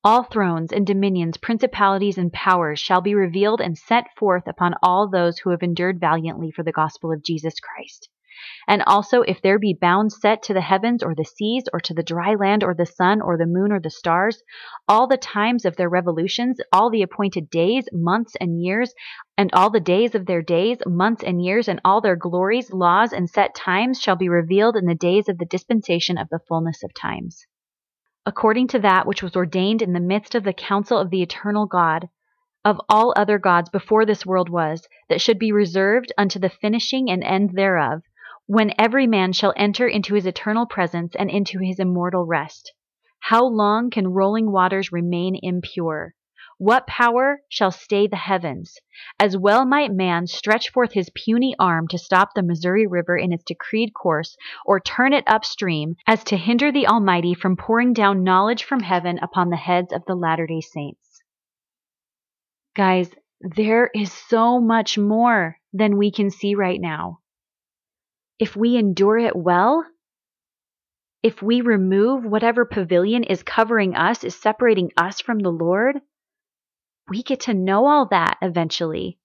all 0.07 0.23
thrones 0.23 0.73
and 0.73 0.87
dominions, 0.87 1.37
principalities 1.37 2.17
and 2.17 2.33
powers 2.33 2.79
shall 2.79 3.01
be 3.01 3.13
revealed 3.13 3.61
and 3.61 3.77
set 3.77 4.05
forth 4.17 4.47
upon 4.47 4.73
all 4.81 5.11
those 5.11 5.37
who 5.37 5.51
have 5.51 5.65
endured 5.65 5.99
valiantly 5.99 6.49
for 6.53 6.63
the 6.63 6.71
gospel 6.71 7.11
of 7.11 7.25
Jesus 7.25 7.55
Christ. 7.59 8.09
And 8.69 8.85
also, 8.87 9.23
if 9.23 9.43
there 9.43 9.59
be 9.59 9.75
bounds 9.75 10.21
set 10.21 10.45
to 10.45 10.55
the 10.55 10.61
heavens 10.61 11.03
or 11.03 11.17
the 11.17 11.25
seas 11.25 11.65
or 11.73 11.81
to 11.81 11.93
the 11.93 12.05
dry 12.05 12.37
land 12.37 12.63
or 12.63 12.73
the 12.73 12.87
sun 12.87 13.21
or 13.21 13.37
the 13.37 13.47
moon 13.47 13.73
or 13.73 13.81
the 13.81 13.91
stars, 13.91 14.45
all 14.87 15.09
the 15.09 15.17
times 15.17 15.65
of 15.65 15.75
their 15.75 15.89
revolutions, 15.89 16.61
all 16.73 16.89
the 16.89 17.03
appointed 17.03 17.51
days, 17.51 17.89
months, 17.93 18.37
and 18.41 18.63
years, 18.63 18.95
and 19.37 19.51
all 19.55 19.71
the 19.71 19.81
days 19.81 20.15
of 20.15 20.27
their 20.27 20.41
days, 20.41 20.79
months, 20.87 21.25
and 21.25 21.45
years, 21.45 21.67
and 21.67 21.81
all 21.85 22.01
their 22.01 22.15
glories, 22.15 22.73
laws, 22.73 23.13
and 23.13 23.29
set 23.29 23.57
times 23.57 24.01
shall 24.01 24.15
be 24.15 24.29
revealed 24.29 24.77
in 24.77 24.87
the 24.87 24.95
days 24.95 25.29
of 25.29 25.39
the 25.39 25.47
dispensation 25.47 26.17
of 26.17 26.29
the 26.29 26.39
fullness 26.47 26.85
of 26.85 26.95
times 26.95 27.45
according 28.27 28.67
to 28.67 28.81
that 28.81 29.07
which 29.07 29.23
was 29.23 29.37
ordained 29.37 29.81
in 29.81 29.93
the 29.93 30.01
midst 30.01 30.35
of 30.35 30.43
the 30.43 30.53
council 30.53 30.99
of 30.99 31.11
the 31.11 31.23
eternal 31.23 31.65
God, 31.65 32.09
of 32.65 32.81
all 32.89 33.15
other 33.17 33.39
gods 33.39 33.71
before 33.71 34.05
this 34.05 34.27
world 34.27 34.49
was, 34.49 34.89
that 35.09 35.21
should 35.21 35.39
be 35.39 35.53
reserved 35.53 36.13
unto 36.19 36.41
the 36.41 36.51
finishing 36.51 37.09
and 37.09 37.23
end 37.23 37.51
thereof, 37.51 38.03
when 38.47 38.75
every 38.77 39.07
man 39.07 39.33
shall 39.33 39.55
enter 39.57 39.87
into 39.87 40.15
his 40.15 40.27
eternal 40.27 40.67
presence 40.67 41.15
and 41.15 41.31
into 41.31 41.61
his 41.61 41.79
immortal 41.79 42.27
rest. 42.27 42.73
How 43.21 43.45
long 43.45 43.91
can 43.91 44.09
rolling 44.09 44.51
waters 44.51 44.91
remain 44.91 45.39
impure? 45.41 46.15
What 46.59 46.87
power 46.87 47.43
shall 47.51 47.71
stay 47.71 48.07
the 48.07 48.17
heavens? 48.17 48.79
As 49.21 49.37
well 49.37 49.67
might 49.67 49.93
man 49.93 50.27
stretch 50.27 50.71
forth 50.71 50.93
his 50.93 51.11
puny 51.11 51.55
arm 51.59 51.87
to 51.89 51.99
stop 51.99 52.33
the 52.33 52.43
Missouri 52.43 52.87
River 52.87 53.15
in 53.15 53.31
its 53.31 53.45
decreed 53.45 53.93
course, 53.93 54.39
or 54.65 54.81
turn 54.81 55.13
it 55.13 55.25
upstream, 55.27 55.97
as 56.07 56.25
to 56.25 56.39
hinder 56.39 56.73
the 56.73 56.87
Almighty 56.87 57.35
from 57.35 57.57
pouring 57.57 57.93
down 57.93 58.25
knowledge 58.25 58.65
from 58.65 58.81
heaven 58.81 59.19
upon 59.21 59.51
the 59.51 59.57
heads 59.57 59.93
of 59.93 60.03
the 60.07 60.15
Latter 60.15 60.47
day 60.47 60.63
Saints. 60.63 61.23
Guys, 62.75 63.11
there 63.43 63.91
is 63.95 64.11
so 64.11 64.59
much 64.59 64.97
more 64.97 65.59
than 65.75 65.99
we 65.99 66.11
can 66.11 66.31
see 66.31 66.55
right 66.55 66.81
now. 66.81 67.19
If 68.39 68.57
we 68.57 68.77
endure 68.77 69.19
it 69.19 69.37
well, 69.37 69.85
if 71.23 71.43
we 71.43 71.61
remove 71.61 72.25
whatever 72.25 72.65
pavilion 72.65 73.25
is 73.25 73.43
covering 73.43 73.95
us, 73.95 74.25
is 74.25 74.35
separating 74.35 74.91
us 74.97 75.21
from 75.21 75.41
the 75.41 75.51
Lord, 75.51 76.01
we 77.09 77.23
get 77.23 77.41
to 77.41 77.55
know 77.55 77.87
all 77.87 78.07
that 78.07 78.39
eventually. 78.43 79.19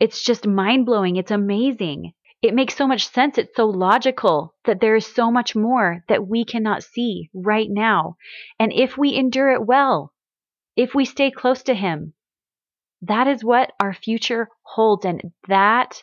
It's 0.00 0.24
just 0.24 0.48
mind 0.48 0.84
blowing. 0.84 1.14
It's 1.14 1.30
amazing. 1.30 2.12
It 2.42 2.54
makes 2.54 2.74
so 2.74 2.88
much 2.88 3.06
sense. 3.06 3.38
It's 3.38 3.54
so 3.54 3.66
logical 3.66 4.52
that 4.64 4.80
there 4.80 4.96
is 4.96 5.06
so 5.06 5.30
much 5.30 5.54
more 5.54 6.02
that 6.08 6.26
we 6.26 6.44
cannot 6.44 6.82
see 6.82 7.30
right 7.32 7.68
now. 7.70 8.16
And 8.58 8.72
if 8.72 8.98
we 8.98 9.14
endure 9.14 9.52
it 9.52 9.64
well, 9.64 10.12
if 10.76 10.94
we 10.94 11.04
stay 11.04 11.30
close 11.30 11.62
to 11.64 11.74
Him, 11.74 12.14
that 13.02 13.28
is 13.28 13.44
what 13.44 13.72
our 13.80 13.94
future 13.94 14.48
holds. 14.62 15.04
And 15.04 15.32
that, 15.48 16.02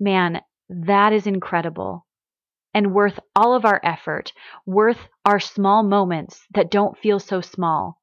man, 0.00 0.42
that 0.68 1.12
is 1.12 1.28
incredible. 1.28 2.04
and 2.74 2.94
worth 2.94 3.18
all 3.36 3.54
of 3.54 3.64
our 3.64 3.80
effort, 3.84 4.32
worth 4.66 5.08
our 5.24 5.40
small 5.40 5.82
moments 5.82 6.46
that 6.54 6.70
don't 6.70 6.98
feel 6.98 7.20
so 7.20 7.40
small. 7.40 7.97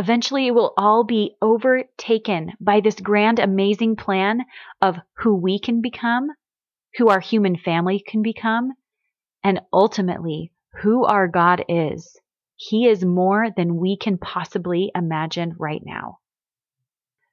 Eventually, 0.00 0.46
it 0.46 0.54
will 0.54 0.72
all 0.78 1.04
be 1.04 1.36
overtaken 1.42 2.54
by 2.58 2.80
this 2.80 2.98
grand, 2.98 3.38
amazing 3.38 3.96
plan 3.96 4.46
of 4.80 4.96
who 5.18 5.34
we 5.34 5.58
can 5.58 5.82
become, 5.82 6.30
who 6.96 7.10
our 7.10 7.20
human 7.20 7.54
family 7.54 8.02
can 8.06 8.22
become, 8.22 8.72
and 9.44 9.60
ultimately 9.70 10.52
who 10.80 11.04
our 11.04 11.28
God 11.28 11.66
is. 11.68 12.18
He 12.56 12.86
is 12.86 13.04
more 13.04 13.48
than 13.54 13.76
we 13.76 13.94
can 13.94 14.16
possibly 14.16 14.90
imagine 14.94 15.54
right 15.58 15.82
now. 15.84 16.20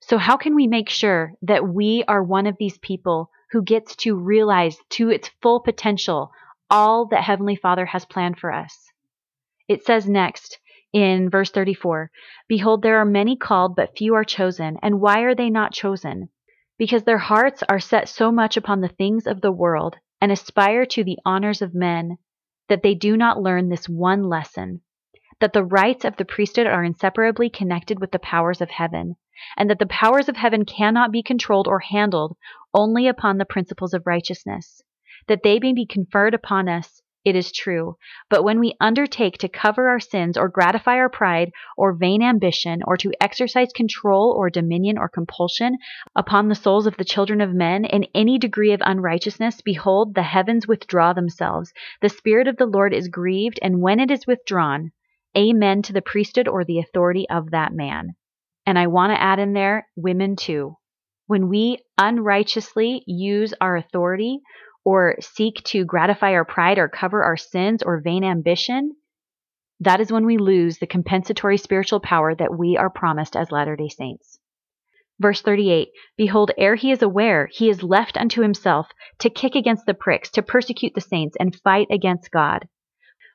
So, 0.01 0.17
how 0.17 0.35
can 0.35 0.53
we 0.53 0.67
make 0.67 0.89
sure 0.89 1.35
that 1.43 1.65
we 1.69 2.03
are 2.05 2.21
one 2.21 2.47
of 2.47 2.57
these 2.59 2.79
people 2.79 3.31
who 3.51 3.61
gets 3.61 3.95
to 4.03 4.17
realize 4.17 4.75
to 4.89 5.09
its 5.09 5.31
full 5.41 5.61
potential 5.61 6.31
all 6.69 7.05
that 7.11 7.23
Heavenly 7.23 7.55
Father 7.55 7.85
has 7.85 8.03
planned 8.03 8.37
for 8.37 8.51
us? 8.51 8.91
It 9.69 9.85
says 9.85 10.09
next 10.09 10.59
in 10.97 11.29
verse 11.29 11.51
34 11.51 12.09
Behold, 12.47 12.81
there 12.81 12.97
are 12.97 13.05
many 13.05 13.35
called, 13.35 13.75
but 13.75 13.95
few 13.95 14.15
are 14.15 14.23
chosen. 14.23 14.77
And 14.81 14.99
why 14.99 15.21
are 15.21 15.35
they 15.35 15.49
not 15.49 15.71
chosen? 15.71 16.29
Because 16.77 17.03
their 17.03 17.19
hearts 17.19 17.63
are 17.69 17.79
set 17.79 18.09
so 18.09 18.31
much 18.31 18.57
upon 18.57 18.81
the 18.81 18.87
things 18.87 19.27
of 19.27 19.41
the 19.41 19.51
world 19.51 19.95
and 20.19 20.31
aspire 20.31 20.85
to 20.87 21.03
the 21.03 21.19
honors 21.23 21.61
of 21.61 21.75
men 21.75 22.17
that 22.69 22.81
they 22.81 22.95
do 22.95 23.15
not 23.15 23.41
learn 23.41 23.69
this 23.69 23.87
one 23.87 24.23
lesson 24.23 24.81
that 25.39 25.53
the 25.53 25.63
rights 25.63 26.03
of 26.03 26.17
the 26.17 26.25
priesthood 26.25 26.65
are 26.65 26.83
inseparably 26.83 27.49
connected 27.49 27.99
with 27.99 28.11
the 28.11 28.19
powers 28.19 28.59
of 28.59 28.71
heaven, 28.71 29.15
and 29.55 29.69
that 29.69 29.77
the 29.77 29.85
powers 29.85 30.27
of 30.27 30.35
heaven 30.35 30.65
cannot 30.65 31.11
be 31.11 31.21
controlled 31.21 31.67
or 31.67 31.79
handled 31.79 32.35
only 32.73 33.07
upon 33.07 33.37
the 33.37 33.45
principles 33.45 33.93
of 33.93 34.07
righteousness. 34.07 34.81
That 35.27 35.43
they 35.43 35.59
may 35.59 35.73
be 35.73 35.85
conferred 35.85 36.33
upon 36.33 36.67
us 36.67 37.03
it 37.27 37.35
is 37.35 37.51
true. 37.51 37.97
But 38.29 38.45
when 38.45 38.57
we 38.57 38.77
undertake 38.79 39.37
to 39.39 39.49
cover 39.49 39.89
our 39.89 39.99
sins 39.99 40.37
or 40.37 40.47
gratify 40.47 40.95
our 40.95 41.09
pride 41.09 41.51
or 41.75 41.91
vain 41.91 42.23
ambition 42.23 42.79
or 42.87 42.95
to 42.95 43.11
exercise 43.19 43.73
control 43.73 44.31
or 44.31 44.49
dominion 44.49 44.97
or 44.97 45.09
compulsion 45.09 45.77
upon 46.15 46.47
the 46.47 46.55
souls 46.55 46.87
of 46.87 46.95
the 46.95 47.03
children 47.03 47.41
of 47.41 47.53
men 47.53 47.83
in 47.83 48.05
any 48.15 48.37
degree 48.37 48.71
of 48.71 48.81
unrighteousness, 48.85 49.59
behold, 49.59 50.15
the 50.15 50.23
heavens 50.23 50.69
withdraw 50.69 51.11
themselves. 51.11 51.73
The 52.01 52.07
Spirit 52.07 52.47
of 52.47 52.55
the 52.55 52.65
Lord 52.65 52.93
is 52.93 53.09
grieved, 53.09 53.59
and 53.61 53.81
when 53.81 53.99
it 53.99 54.09
is 54.09 54.25
withdrawn, 54.25 54.93
amen 55.37 55.81
to 55.81 55.91
the 55.91 56.01
priesthood 56.01 56.47
or 56.47 56.63
the 56.63 56.79
authority 56.79 57.27
of 57.29 57.51
that 57.51 57.73
man. 57.73 58.15
And 58.65 58.79
I 58.79 58.87
want 58.87 59.11
to 59.11 59.21
add 59.21 59.39
in 59.39 59.51
there 59.51 59.89
women 59.97 60.37
too. 60.37 60.77
When 61.25 61.49
we 61.49 61.79
unrighteously 61.97 63.03
use 63.05 63.53
our 63.59 63.75
authority 63.75 64.39
or 64.87 65.17
seek 65.19 65.61
to 65.65 65.83
gratify 65.83 66.31
our 66.31 66.45
pride 66.45 66.77
or 66.77 66.87
cover 66.87 67.21
our 67.21 67.35
sins 67.35 67.83
or 67.83 67.99
vain 67.99 68.23
ambition, 68.23 68.95
that 69.81 69.99
is 69.99 70.13
when 70.13 70.25
we 70.25 70.37
lose 70.37 70.77
the 70.77 70.87
compensatory 70.87 71.57
spiritual 71.57 71.99
power 71.99 72.33
that 72.33 72.57
we 72.57 72.77
are 72.77 72.89
promised 72.89 73.35
as 73.35 73.51
Latter 73.51 73.75
day 73.75 73.89
Saints. 73.89 74.39
Verse 75.19 75.41
38 75.41 75.89
Behold, 76.15 76.51
ere 76.57 76.75
he 76.75 76.89
is 76.89 77.01
aware, 77.01 77.49
he 77.51 77.69
is 77.69 77.83
left 77.83 78.15
unto 78.15 78.41
himself 78.41 78.87
to 79.19 79.29
kick 79.29 79.55
against 79.55 79.85
the 79.85 79.93
pricks, 79.93 80.31
to 80.31 80.41
persecute 80.41 80.93
the 80.95 81.01
saints, 81.01 81.35
and 81.37 81.53
fight 81.53 81.87
against 81.91 82.31
God. 82.31 82.69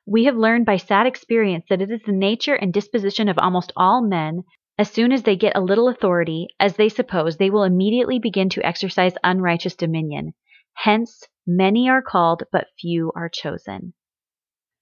We 0.07 0.23
have 0.23 0.35
learned 0.35 0.65
by 0.65 0.77
sad 0.77 1.05
experience 1.05 1.65
that 1.69 1.83
it 1.83 1.91
is 1.91 2.01
the 2.01 2.13
nature 2.13 2.55
and 2.55 2.73
disposition 2.73 3.29
of 3.29 3.37
almost 3.37 3.71
all 3.77 4.01
men, 4.01 4.41
as 4.79 4.89
soon 4.89 5.11
as 5.11 5.21
they 5.21 5.35
get 5.35 5.55
a 5.55 5.61
little 5.61 5.87
authority, 5.87 6.47
as 6.59 6.77
they 6.77 6.89
suppose, 6.89 7.37
they 7.37 7.51
will 7.51 7.63
immediately 7.63 8.17
begin 8.17 8.49
to 8.49 8.65
exercise 8.65 9.13
unrighteous 9.23 9.75
dominion. 9.75 10.33
Hence, 10.73 11.27
Many 11.45 11.89
are 11.89 12.01
called, 12.01 12.43
but 12.51 12.67
few 12.79 13.11
are 13.15 13.27
chosen. 13.27 13.93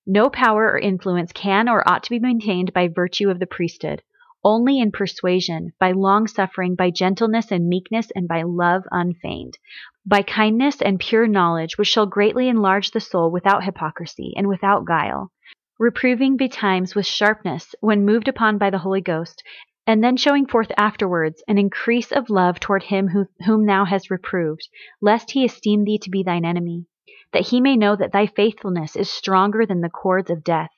No 0.05 0.29
power 0.29 0.71
or 0.71 0.77
influence 0.77 1.31
can 1.31 1.67
or 1.67 1.87
ought 1.89 2.03
to 2.03 2.09
be 2.09 2.19
maintained 2.19 2.71
by 2.73 2.87
virtue 2.87 3.29
of 3.29 3.39
the 3.39 3.47
priesthood, 3.47 4.03
only 4.43 4.79
in 4.79 4.91
persuasion, 4.91 5.73
by 5.79 5.91
long 5.91 6.27
suffering, 6.27 6.75
by 6.75 6.91
gentleness 6.91 7.51
and 7.51 7.67
meekness, 7.67 8.11
and 8.11 8.27
by 8.27 8.43
love 8.43 8.83
unfeigned, 8.91 9.57
by 10.05 10.21
kindness 10.21 10.81
and 10.81 10.99
pure 10.99 11.27
knowledge, 11.27 11.77
which 11.77 11.87
shall 11.87 12.05
greatly 12.05 12.47
enlarge 12.47 12.91
the 12.91 12.99
soul 12.99 13.31
without 13.31 13.63
hypocrisy 13.63 14.33
and 14.35 14.47
without 14.47 14.85
guile, 14.85 15.31
reproving 15.79 16.37
betimes 16.37 16.93
with 16.93 17.05
sharpness 17.05 17.73
when 17.79 18.05
moved 18.05 18.27
upon 18.27 18.57
by 18.57 18.69
the 18.69 18.79
Holy 18.79 19.01
Ghost, 19.01 19.43
and 19.91 20.01
then 20.01 20.15
showing 20.15 20.45
forth 20.45 20.71
afterwards 20.77 21.43
an 21.49 21.57
increase 21.57 22.13
of 22.13 22.29
love 22.29 22.61
toward 22.61 22.81
him 22.81 23.09
who, 23.09 23.25
whom 23.45 23.65
thou 23.65 23.83
hast 23.83 24.09
reproved, 24.09 24.69
lest 25.01 25.31
he 25.31 25.43
esteem 25.43 25.83
thee 25.83 25.97
to 25.97 26.09
be 26.09 26.23
thine 26.23 26.45
enemy, 26.45 26.85
that 27.33 27.47
he 27.47 27.59
may 27.59 27.75
know 27.75 27.93
that 27.93 28.13
thy 28.13 28.25
faithfulness 28.25 28.95
is 28.95 29.09
stronger 29.09 29.65
than 29.65 29.81
the 29.81 29.89
cords 29.89 30.29
of 30.29 30.45
death. 30.45 30.71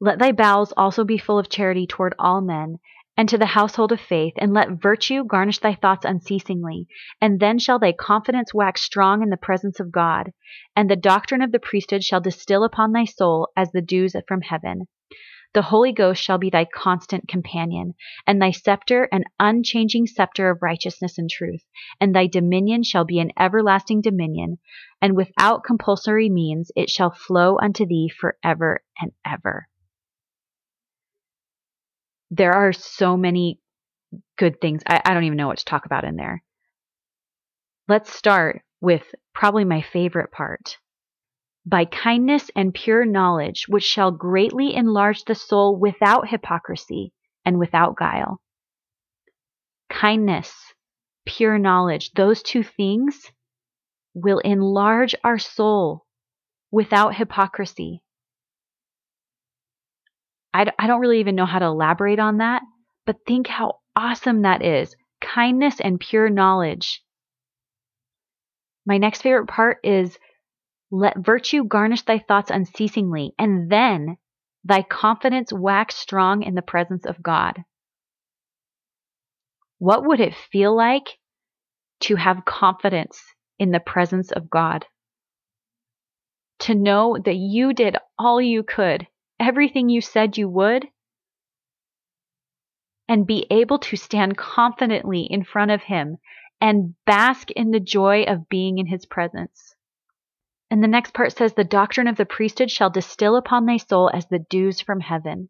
Let 0.00 0.20
thy 0.20 0.30
bowels 0.30 0.72
also 0.76 1.02
be 1.02 1.18
full 1.18 1.36
of 1.36 1.48
charity 1.48 1.84
toward 1.84 2.14
all 2.16 2.40
men, 2.40 2.78
and 3.16 3.28
to 3.28 3.36
the 3.36 3.46
household 3.46 3.90
of 3.90 4.00
faith, 4.00 4.34
and 4.38 4.54
let 4.54 4.80
virtue 4.80 5.24
garnish 5.24 5.58
thy 5.58 5.74
thoughts 5.74 6.04
unceasingly, 6.04 6.86
and 7.20 7.40
then 7.40 7.58
shall 7.58 7.80
thy 7.80 7.90
confidence 7.90 8.54
wax 8.54 8.82
strong 8.82 9.20
in 9.20 9.30
the 9.30 9.36
presence 9.36 9.80
of 9.80 9.90
God, 9.90 10.30
and 10.76 10.88
the 10.88 10.94
doctrine 10.94 11.42
of 11.42 11.50
the 11.50 11.58
priesthood 11.58 12.04
shall 12.04 12.20
distill 12.20 12.62
upon 12.62 12.92
thy 12.92 13.04
soul 13.04 13.48
as 13.56 13.72
the 13.72 13.82
dews 13.82 14.14
from 14.28 14.42
heaven. 14.42 14.86
The 15.54 15.62
Holy 15.62 15.92
Ghost 15.92 16.20
shall 16.20 16.38
be 16.38 16.50
thy 16.50 16.64
constant 16.64 17.28
companion, 17.28 17.94
and 18.26 18.42
thy 18.42 18.50
scepter 18.50 19.04
an 19.12 19.22
unchanging 19.38 20.08
scepter 20.08 20.50
of 20.50 20.62
righteousness 20.62 21.16
and 21.16 21.30
truth, 21.30 21.64
and 22.00 22.12
thy 22.12 22.26
dominion 22.26 22.82
shall 22.82 23.04
be 23.04 23.20
an 23.20 23.30
everlasting 23.38 24.00
dominion, 24.00 24.58
and 25.00 25.16
without 25.16 25.62
compulsory 25.62 26.28
means 26.28 26.72
it 26.74 26.90
shall 26.90 27.12
flow 27.12 27.56
unto 27.62 27.86
thee 27.86 28.08
for 28.08 28.36
ever 28.42 28.82
and 29.00 29.12
ever. 29.24 29.68
There 32.32 32.52
are 32.52 32.72
so 32.72 33.16
many 33.16 33.60
good 34.36 34.60
things. 34.60 34.82
I, 34.88 35.02
I 35.04 35.14
don't 35.14 35.24
even 35.24 35.38
know 35.38 35.46
what 35.46 35.58
to 35.58 35.64
talk 35.64 35.86
about 35.86 36.04
in 36.04 36.16
there. 36.16 36.42
Let's 37.86 38.12
start 38.12 38.62
with 38.80 39.04
probably 39.32 39.64
my 39.64 39.82
favorite 39.82 40.32
part 40.32 40.78
by 41.66 41.84
kindness 41.84 42.50
and 42.54 42.74
pure 42.74 43.04
knowledge, 43.04 43.66
which 43.68 43.84
shall 43.84 44.10
greatly 44.10 44.74
enlarge 44.74 45.24
the 45.24 45.34
soul 45.34 45.76
without 45.76 46.28
hypocrisy 46.28 47.12
and 47.44 47.58
without 47.58 47.96
guile. 47.96 48.40
Kindness, 49.88 50.74
pure 51.24 51.58
knowledge, 51.58 52.12
those 52.12 52.42
two 52.42 52.62
things 52.62 53.30
will 54.14 54.38
enlarge 54.40 55.14
our 55.24 55.38
soul 55.38 56.04
without 56.70 57.14
hypocrisy. 57.14 58.02
I, 60.52 60.70
I 60.78 60.86
don't 60.86 61.00
really 61.00 61.20
even 61.20 61.34
know 61.34 61.46
how 61.46 61.58
to 61.58 61.66
elaborate 61.66 62.18
on 62.18 62.38
that, 62.38 62.62
but 63.06 63.16
think 63.26 63.46
how 63.46 63.80
awesome 63.96 64.42
that 64.42 64.62
is. 64.62 64.94
Kindness 65.20 65.80
and 65.80 65.98
pure 65.98 66.28
knowledge. 66.28 67.02
My 68.86 68.98
next 68.98 69.22
favorite 69.22 69.46
part 69.46 69.78
is 69.82 70.18
let 70.94 71.18
virtue 71.18 71.64
garnish 71.64 72.02
thy 72.02 72.20
thoughts 72.20 72.50
unceasingly, 72.50 73.34
and 73.36 73.70
then 73.70 74.16
thy 74.62 74.82
confidence 74.82 75.52
wax 75.52 75.96
strong 75.96 76.42
in 76.42 76.54
the 76.54 76.62
presence 76.62 77.04
of 77.04 77.22
God. 77.22 77.64
What 79.78 80.06
would 80.06 80.20
it 80.20 80.34
feel 80.34 80.74
like 80.74 81.18
to 82.00 82.14
have 82.14 82.44
confidence 82.44 83.20
in 83.58 83.72
the 83.72 83.80
presence 83.80 84.30
of 84.30 84.48
God? 84.48 84.86
To 86.60 86.74
know 86.76 87.18
that 87.24 87.36
you 87.36 87.72
did 87.72 87.96
all 88.16 88.40
you 88.40 88.62
could, 88.62 89.08
everything 89.40 89.88
you 89.88 90.00
said 90.00 90.38
you 90.38 90.48
would, 90.48 90.86
and 93.08 93.26
be 93.26 93.48
able 93.50 93.80
to 93.80 93.96
stand 93.96 94.36
confidently 94.36 95.26
in 95.28 95.42
front 95.42 95.72
of 95.72 95.82
Him 95.82 96.18
and 96.60 96.94
bask 97.04 97.50
in 97.50 97.72
the 97.72 97.80
joy 97.80 98.22
of 98.22 98.48
being 98.48 98.78
in 98.78 98.86
His 98.86 99.04
presence. 99.04 99.74
And 100.74 100.82
the 100.82 100.88
next 100.88 101.14
part 101.14 101.30
says, 101.30 101.54
The 101.54 101.62
doctrine 101.62 102.08
of 102.08 102.16
the 102.16 102.26
priesthood 102.26 102.68
shall 102.68 102.90
distill 102.90 103.36
upon 103.36 103.64
thy 103.64 103.76
soul 103.76 104.10
as 104.12 104.26
the 104.26 104.40
dews 104.40 104.80
from 104.80 104.98
heaven. 104.98 105.48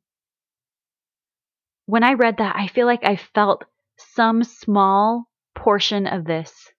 When 1.87 2.05
I 2.05 2.13
read 2.13 2.37
that, 2.37 2.57
I 2.57 2.67
feel 2.67 2.85
like 2.85 3.05
I 3.05 3.17
felt 3.17 3.65
some 3.97 4.45
small 4.45 5.25
portion 5.55 6.07
of 6.07 6.27
this 6.27 6.71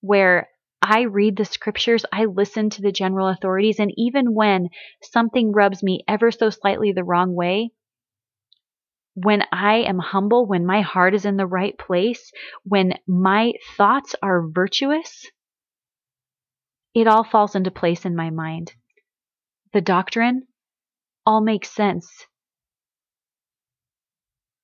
where 0.00 0.48
I 0.82 1.02
read 1.02 1.36
the 1.36 1.44
scriptures, 1.44 2.04
I 2.12 2.24
listen 2.24 2.70
to 2.70 2.82
the 2.82 2.90
general 2.90 3.28
authorities, 3.28 3.78
and 3.78 3.92
even 3.96 4.34
when 4.34 4.70
something 5.00 5.52
rubs 5.52 5.80
me 5.80 6.02
ever 6.08 6.32
so 6.32 6.50
slightly 6.50 6.90
the 6.90 7.04
wrong 7.04 7.36
way, 7.36 7.70
when 9.14 9.44
I 9.52 9.76
am 9.76 10.00
humble, 10.00 10.44
when 10.44 10.66
my 10.66 10.80
heart 10.80 11.14
is 11.14 11.24
in 11.24 11.36
the 11.36 11.46
right 11.46 11.78
place, 11.78 12.32
when 12.64 12.94
my 13.06 13.52
thoughts 13.76 14.16
are 14.20 14.48
virtuous, 14.48 15.24
it 16.94 17.06
all 17.06 17.24
falls 17.24 17.54
into 17.54 17.70
place 17.70 18.04
in 18.04 18.16
my 18.16 18.30
mind. 18.30 18.72
The 19.72 19.80
doctrine 19.80 20.46
all 21.24 21.40
makes 21.40 21.70
sense. 21.70 22.26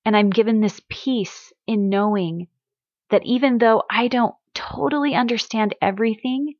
And 0.03 0.15
I'm 0.15 0.29
given 0.29 0.61
this 0.61 0.81
peace 0.89 1.51
in 1.65 1.89
knowing 1.89 2.47
that 3.09 3.25
even 3.25 3.57
though 3.57 3.83
I 3.89 4.07
don't 4.07 4.35
totally 4.53 5.15
understand 5.15 5.75
everything, 5.81 6.55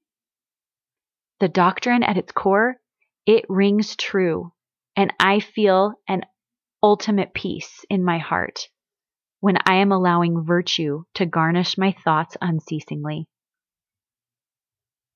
the 1.39 1.47
doctrine 1.47 2.03
at 2.03 2.17
its 2.17 2.31
core 2.31 2.77
it 3.25 3.43
rings 3.49 3.97
true, 3.97 4.53
and 4.95 5.13
I 5.19 5.41
feel 5.41 5.93
an 6.07 6.23
ultimate 6.81 7.33
peace 7.33 7.83
in 7.89 8.05
my 8.05 8.19
heart 8.19 8.69
when 9.41 9.57
I 9.65 9.75
am 9.75 9.91
allowing 9.91 10.45
virtue 10.45 11.03
to 11.15 11.25
garnish 11.25 11.77
my 11.77 11.91
thoughts 11.91 12.37
unceasingly. 12.41 13.27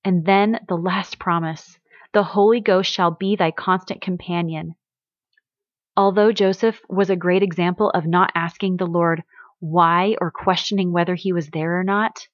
And 0.03 0.25
then 0.25 0.59
the 0.67 0.77
last 0.77 1.19
promise 1.19 1.77
the 2.13 2.23
Holy 2.23 2.59
Ghost 2.59 2.91
shall 2.91 3.11
be 3.11 3.35
thy 3.35 3.51
constant 3.51 4.01
companion. 4.01 4.75
Although 5.95 6.31
Joseph 6.31 6.81
was 6.89 7.09
a 7.09 7.15
great 7.15 7.43
example 7.43 7.89
of 7.91 8.05
not 8.05 8.31
asking 8.35 8.77
the 8.77 8.85
Lord 8.85 9.23
why 9.59 10.15
or 10.19 10.31
questioning 10.31 10.91
whether 10.91 11.15
he 11.15 11.31
was 11.31 11.49
there 11.49 11.79
or 11.79 11.83
not, 11.83 12.27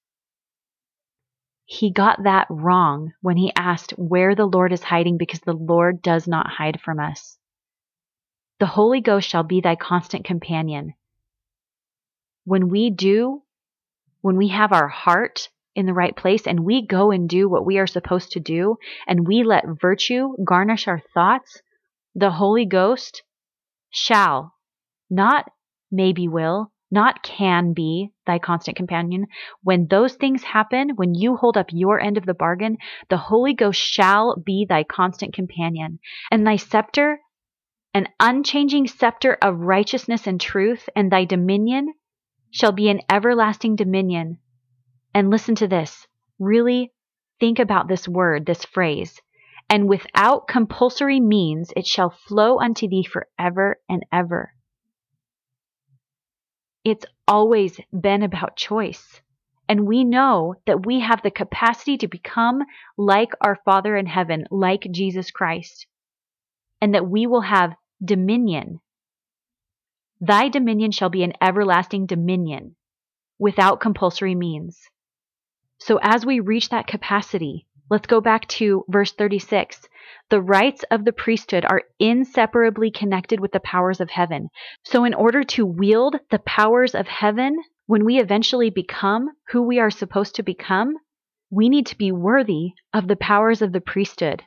he 1.65 1.91
got 1.91 2.23
that 2.23 2.47
wrong 2.49 3.13
when 3.21 3.35
he 3.35 3.51
asked 3.55 3.91
where 3.97 4.35
the 4.35 4.45
Lord 4.45 4.71
is 4.71 4.83
hiding 4.83 5.17
because 5.17 5.41
the 5.41 5.53
Lord 5.53 6.01
does 6.01 6.27
not 6.27 6.47
hide 6.47 6.79
from 6.79 6.99
us. 6.99 7.37
The 8.59 8.65
Holy 8.65 9.01
Ghost 9.01 9.27
shall 9.27 9.43
be 9.43 9.59
thy 9.59 9.75
constant 9.75 10.23
companion. 10.23 10.93
When 12.45 12.69
we 12.69 12.89
do, 12.89 13.43
when 14.21 14.37
we 14.37 14.47
have 14.47 14.71
our 14.71 14.87
heart 14.87 15.49
in 15.77 15.85
the 15.85 15.93
right 15.93 16.15
place 16.15 16.47
and 16.47 16.65
we 16.65 16.85
go 16.85 17.11
and 17.11 17.29
do 17.29 17.47
what 17.47 17.65
we 17.65 17.77
are 17.77 17.87
supposed 17.87 18.31
to 18.31 18.39
do 18.39 18.77
and 19.07 19.27
we 19.27 19.43
let 19.43 19.63
virtue 19.79 20.29
garnish 20.43 20.87
our 20.87 21.01
thoughts, 21.13 21.61
the 22.15 22.31
Holy 22.31 22.65
Ghost 22.65 23.21
shall, 23.91 24.55
not 25.09 25.45
maybe 25.91 26.27
will, 26.27 26.71
not 26.89 27.21
can 27.21 27.73
be 27.73 28.11
thy 28.25 28.39
constant 28.39 28.75
companion. 28.75 29.27
When 29.61 29.87
those 29.87 30.15
things 30.15 30.43
happen, 30.43 30.95
when 30.95 31.13
you 31.13 31.35
hold 31.35 31.57
up 31.57 31.67
your 31.69 31.99
end 31.99 32.17
of 32.17 32.25
the 32.25 32.33
bargain, 32.33 32.77
the 33.09 33.17
Holy 33.17 33.53
Ghost 33.53 33.79
shall 33.79 34.35
be 34.35 34.65
thy 34.67 34.83
constant 34.83 35.35
companion. 35.35 35.99
And 36.31 36.45
thy 36.45 36.55
scepter, 36.55 37.19
an 37.93 38.07
unchanging 38.19 38.87
scepter 38.87 39.37
of 39.41 39.59
righteousness 39.59 40.25
and 40.25 40.41
truth, 40.41 40.89
and 40.95 41.11
thy 41.11 41.25
dominion 41.25 41.93
shall 42.49 42.71
be 42.71 42.89
an 42.89 43.01
everlasting 43.11 43.75
dominion. 43.75 44.39
And 45.17 45.31
listen 45.31 45.55
to 45.55 45.67
this. 45.67 46.05
Really 46.37 46.93
think 47.39 47.57
about 47.57 47.87
this 47.87 48.07
word, 48.07 48.45
this 48.45 48.63
phrase. 48.63 49.19
And 49.67 49.89
without 49.89 50.47
compulsory 50.47 51.19
means 51.19 51.73
it 51.75 51.87
shall 51.87 52.11
flow 52.11 52.59
unto 52.59 52.87
thee 52.87 53.03
forever 53.03 53.79
and 53.89 54.05
ever. 54.11 54.53
It's 56.85 57.03
always 57.27 57.79
been 57.91 58.21
about 58.21 58.57
choice. 58.57 59.23
And 59.67 59.87
we 59.87 60.03
know 60.03 60.53
that 60.67 60.85
we 60.85 60.99
have 60.99 61.23
the 61.23 61.31
capacity 61.31 61.97
to 61.97 62.07
become 62.07 62.61
like 62.95 63.31
our 63.41 63.57
Father 63.65 63.97
in 63.97 64.05
heaven, 64.05 64.45
like 64.51 64.85
Jesus 64.91 65.31
Christ, 65.31 65.87
and 66.79 66.93
that 66.93 67.09
we 67.09 67.25
will 67.25 67.41
have 67.41 67.73
dominion. 68.05 68.81
Thy 70.21 70.47
dominion 70.49 70.91
shall 70.91 71.09
be 71.09 71.23
an 71.23 71.33
everlasting 71.41 72.05
dominion 72.05 72.75
without 73.39 73.79
compulsory 73.79 74.35
means. 74.35 74.79
So 75.79 75.99
as 76.01 76.25
we 76.25 76.39
reach 76.39 76.69
that 76.69 76.87
capacity, 76.87 77.67
let's 77.89 78.07
go 78.07 78.19
back 78.21 78.47
to 78.47 78.83
verse 78.89 79.11
36. 79.13 79.87
The 80.29 80.41
rights 80.41 80.83
of 80.91 81.05
the 81.05 81.13
priesthood 81.13 81.65
are 81.65 81.83
inseparably 81.99 82.91
connected 82.91 83.39
with 83.39 83.51
the 83.51 83.59
powers 83.59 84.01
of 84.01 84.09
heaven. 84.09 84.49
So, 84.83 85.05
in 85.05 85.13
order 85.13 85.43
to 85.43 85.65
wield 85.65 86.19
the 86.31 86.39
powers 86.39 86.95
of 86.95 87.07
heaven, 87.07 87.57
when 87.85 88.03
we 88.03 88.19
eventually 88.19 88.69
become 88.69 89.29
who 89.49 89.61
we 89.61 89.79
are 89.79 89.89
supposed 89.89 90.35
to 90.35 90.43
become, 90.43 90.97
we 91.49 91.69
need 91.69 91.85
to 91.87 91.97
be 91.97 92.11
worthy 92.11 92.73
of 92.93 93.07
the 93.07 93.15
powers 93.15 93.61
of 93.61 93.71
the 93.71 93.79
priesthood. 93.79 94.43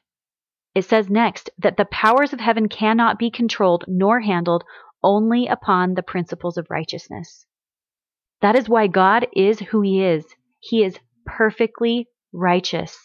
It 0.75 0.85
says 0.85 1.09
next 1.09 1.51
that 1.59 1.77
the 1.77 1.87
powers 1.87 2.33
of 2.33 2.40
heaven 2.40 2.69
cannot 2.69 3.19
be 3.19 3.31
controlled 3.31 3.85
nor 3.88 4.21
handled 4.21 4.64
only 5.03 5.47
upon 5.47 5.95
the 5.95 6.03
principles 6.03 6.59
of 6.59 6.71
righteousness. 6.71 7.47
That 8.43 8.57
is 8.57 8.69
why 8.69 8.87
God 8.87 9.27
is 9.35 9.61
who 9.61 9.81
He 9.81 10.03
is. 10.03 10.27
He 10.61 10.85
is 10.85 10.99
perfectly 11.37 12.09
righteous, 12.33 12.99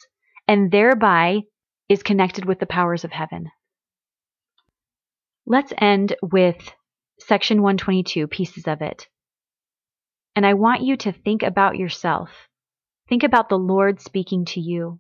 and 0.48 0.72
thereby 0.72 1.42
is 1.90 2.04
connected 2.04 2.46
with 2.46 2.60
the 2.60 2.66
powers 2.66 3.04
of 3.04 3.12
heaven. 3.12 3.52
Let's 5.46 5.74
end 5.78 6.16
with 6.22 6.74
section 7.20 7.62
122, 7.62 8.28
pieces 8.28 8.68
of 8.68 8.82
it. 8.82 9.08
And 10.36 10.46
I 10.46 10.56
want 10.56 10.82
you 10.82 10.98
to 10.98 11.12
think 11.12 11.44
about 11.44 11.78
yourself. 11.78 12.30
Think 13.08 13.24
about 13.24 13.50
the 13.50 13.60
Lord 13.60 14.02
speaking 14.02 14.46
to 14.46 14.60
you. 14.60 15.00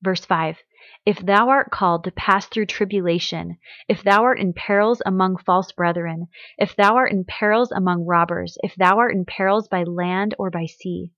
Verse 0.00 0.24
5 0.24 0.58
If 1.04 1.18
thou 1.18 1.48
art 1.48 1.70
called 1.70 2.04
to 2.04 2.12
pass 2.12 2.46
through 2.46 2.66
tribulation, 2.66 3.58
if 3.88 4.02
thou 4.02 4.22
art 4.22 4.38
in 4.38 4.52
perils 4.52 5.02
among 5.04 5.36
false 5.38 5.72
brethren, 5.72 6.28
if 6.58 6.76
thou 6.76 6.94
art 6.94 7.12
in 7.12 7.24
perils 7.24 7.72
among 7.72 8.06
robbers, 8.06 8.56
if 8.62 8.74
thou 8.76 8.98
art 8.98 9.14
in 9.14 9.24
perils 9.24 9.68
by 9.68 9.82
land 9.82 10.34
or 10.38 10.50
by 10.50 10.66
sea, 10.66 11.12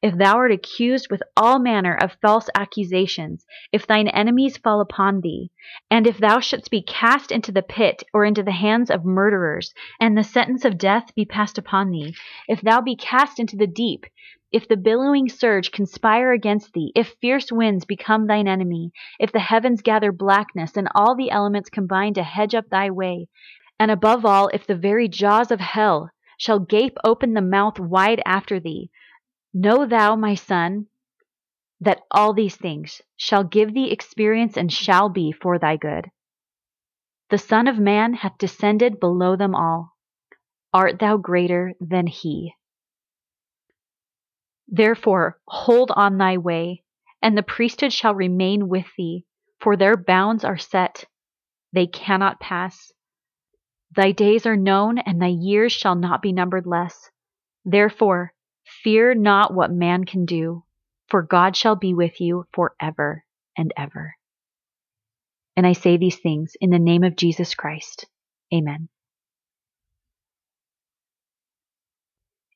if 0.00 0.16
thou 0.16 0.36
art 0.36 0.50
accused 0.50 1.10
with 1.10 1.22
all 1.36 1.58
manner 1.58 1.94
of 1.94 2.16
false 2.22 2.48
accusations, 2.54 3.44
if 3.70 3.86
thine 3.86 4.08
enemies 4.08 4.56
fall 4.56 4.80
upon 4.80 5.20
thee, 5.20 5.50
and 5.90 6.06
if 6.06 6.16
thou 6.16 6.40
shouldst 6.40 6.70
be 6.70 6.80
cast 6.80 7.30
into 7.30 7.52
the 7.52 7.60
pit 7.60 8.02
or 8.14 8.24
into 8.24 8.42
the 8.42 8.52
hands 8.52 8.90
of 8.90 9.04
murderers, 9.04 9.74
and 10.00 10.16
the 10.16 10.24
sentence 10.24 10.64
of 10.64 10.78
death 10.78 11.14
be 11.14 11.26
passed 11.26 11.58
upon 11.58 11.90
thee, 11.90 12.14
if 12.48 12.62
thou 12.62 12.80
be 12.80 12.96
cast 12.96 13.38
into 13.38 13.58
the 13.58 13.66
deep, 13.66 14.06
if 14.50 14.66
the 14.66 14.76
billowing 14.78 15.28
surge 15.28 15.70
conspire 15.70 16.32
against 16.32 16.72
thee, 16.72 16.90
if 16.94 17.16
fierce 17.20 17.52
winds 17.52 17.84
become 17.84 18.26
thine 18.26 18.48
enemy, 18.48 18.90
if 19.20 19.32
the 19.32 19.38
heavens 19.38 19.82
gather 19.82 20.12
blackness, 20.12 20.78
and 20.78 20.88
all 20.94 21.14
the 21.14 21.30
elements 21.30 21.68
combine 21.68 22.14
to 22.14 22.22
hedge 22.22 22.54
up 22.54 22.70
thy 22.70 22.88
way, 22.90 23.28
and 23.78 23.90
above 23.90 24.24
all, 24.24 24.48
if 24.54 24.66
the 24.66 24.74
very 24.74 25.08
jaws 25.08 25.50
of 25.50 25.60
hell 25.60 26.08
shall 26.38 26.58
gape 26.58 26.96
open 27.04 27.34
the 27.34 27.42
mouth 27.42 27.78
wide 27.78 28.22
after 28.24 28.58
thee, 28.58 28.88
Know 29.54 29.86
thou, 29.86 30.16
my 30.16 30.34
son, 30.34 30.86
that 31.80 32.02
all 32.10 32.32
these 32.32 32.56
things 32.56 33.00
shall 33.16 33.44
give 33.44 33.72
thee 33.72 33.90
experience 33.90 34.56
and 34.56 34.72
shall 34.72 35.08
be 35.08 35.32
for 35.32 35.58
thy 35.58 35.76
good. 35.76 36.10
The 37.30 37.38
Son 37.38 37.68
of 37.68 37.78
Man 37.78 38.14
hath 38.14 38.38
descended 38.38 39.00
below 39.00 39.36
them 39.36 39.54
all. 39.54 39.96
Art 40.72 40.98
thou 40.98 41.16
greater 41.16 41.74
than 41.80 42.06
he? 42.06 42.54
Therefore, 44.66 45.40
hold 45.46 45.90
on 45.94 46.18
thy 46.18 46.36
way, 46.36 46.84
and 47.22 47.36
the 47.36 47.42
priesthood 47.42 47.92
shall 47.92 48.14
remain 48.14 48.68
with 48.68 48.86
thee, 48.96 49.24
for 49.60 49.76
their 49.76 49.96
bounds 49.96 50.44
are 50.44 50.58
set, 50.58 51.04
they 51.72 51.86
cannot 51.86 52.40
pass. 52.40 52.92
Thy 53.94 54.12
days 54.12 54.46
are 54.46 54.56
known, 54.56 54.98
and 54.98 55.20
thy 55.20 55.28
years 55.28 55.72
shall 55.72 55.94
not 55.94 56.22
be 56.22 56.32
numbered 56.32 56.66
less. 56.66 57.10
Therefore, 57.64 58.34
Fear 58.88 59.16
not 59.16 59.52
what 59.52 59.70
man 59.70 60.04
can 60.04 60.24
do, 60.24 60.64
for 61.08 61.20
God 61.20 61.54
shall 61.54 61.76
be 61.76 61.92
with 61.92 62.22
you 62.22 62.46
forever 62.54 63.22
and 63.54 63.70
ever. 63.76 64.14
And 65.58 65.66
I 65.66 65.74
say 65.74 65.98
these 65.98 66.16
things 66.16 66.56
in 66.58 66.70
the 66.70 66.78
name 66.78 67.04
of 67.04 67.14
Jesus 67.14 67.54
Christ. 67.54 68.06
Amen. 68.50 68.88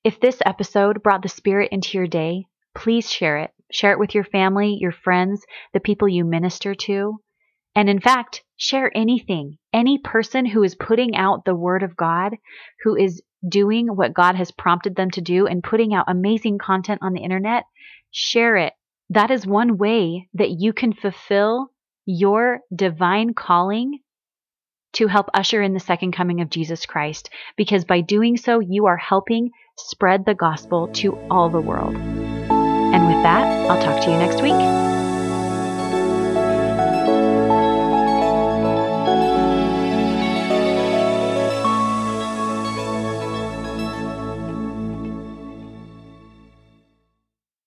If 0.04 0.20
this 0.20 0.38
episode 0.46 1.02
brought 1.02 1.20
the 1.20 1.28
Spirit 1.28 1.68
into 1.70 1.98
your 1.98 2.06
day, 2.06 2.46
please 2.74 3.10
share 3.10 3.36
it. 3.36 3.50
Share 3.70 3.92
it 3.92 3.98
with 3.98 4.14
your 4.14 4.24
family, 4.24 4.78
your 4.80 4.92
friends, 4.92 5.44
the 5.74 5.80
people 5.80 6.08
you 6.08 6.24
minister 6.24 6.74
to. 6.74 7.20
And 7.74 7.90
in 7.90 8.00
fact, 8.00 8.42
share 8.56 8.90
anything, 8.96 9.58
any 9.74 9.98
person 9.98 10.46
who 10.46 10.62
is 10.62 10.76
putting 10.76 11.14
out 11.14 11.44
the 11.44 11.54
Word 11.54 11.82
of 11.82 11.94
God, 11.94 12.38
who 12.84 12.96
is 12.96 13.20
doing 13.46 13.88
what 13.88 14.14
God 14.14 14.34
has 14.34 14.50
prompted 14.50 14.96
them 14.96 15.10
to 15.12 15.20
do 15.20 15.46
and 15.46 15.62
putting 15.62 15.94
out 15.94 16.06
amazing 16.08 16.58
content 16.58 17.00
on 17.02 17.12
the 17.12 17.22
internet, 17.22 17.64
share 18.10 18.56
it. 18.56 18.72
That 19.10 19.30
is 19.30 19.46
one 19.46 19.78
way 19.78 20.28
that 20.34 20.50
you 20.50 20.72
can 20.72 20.92
fulfill 20.92 21.70
your 22.06 22.60
divine 22.74 23.34
calling 23.34 24.00
to 24.94 25.06
help 25.06 25.28
usher 25.32 25.62
in 25.62 25.72
the 25.72 25.80
second 25.80 26.12
coming 26.12 26.40
of 26.40 26.50
Jesus 26.50 26.84
Christ, 26.86 27.30
because 27.56 27.84
by 27.84 28.00
doing 28.00 28.36
so, 28.36 28.60
you 28.60 28.86
are 28.86 28.96
helping 28.96 29.50
spread 29.78 30.24
the 30.24 30.34
gospel 30.34 30.88
to 30.88 31.16
all 31.30 31.48
the 31.48 31.60
world. 31.60 31.96
And 31.96 33.06
with 33.06 33.22
that, 33.22 33.46
I'll 33.70 33.82
talk 33.82 34.04
to 34.04 34.10
you 34.10 34.18
next 34.18 34.42
week. 34.42 34.91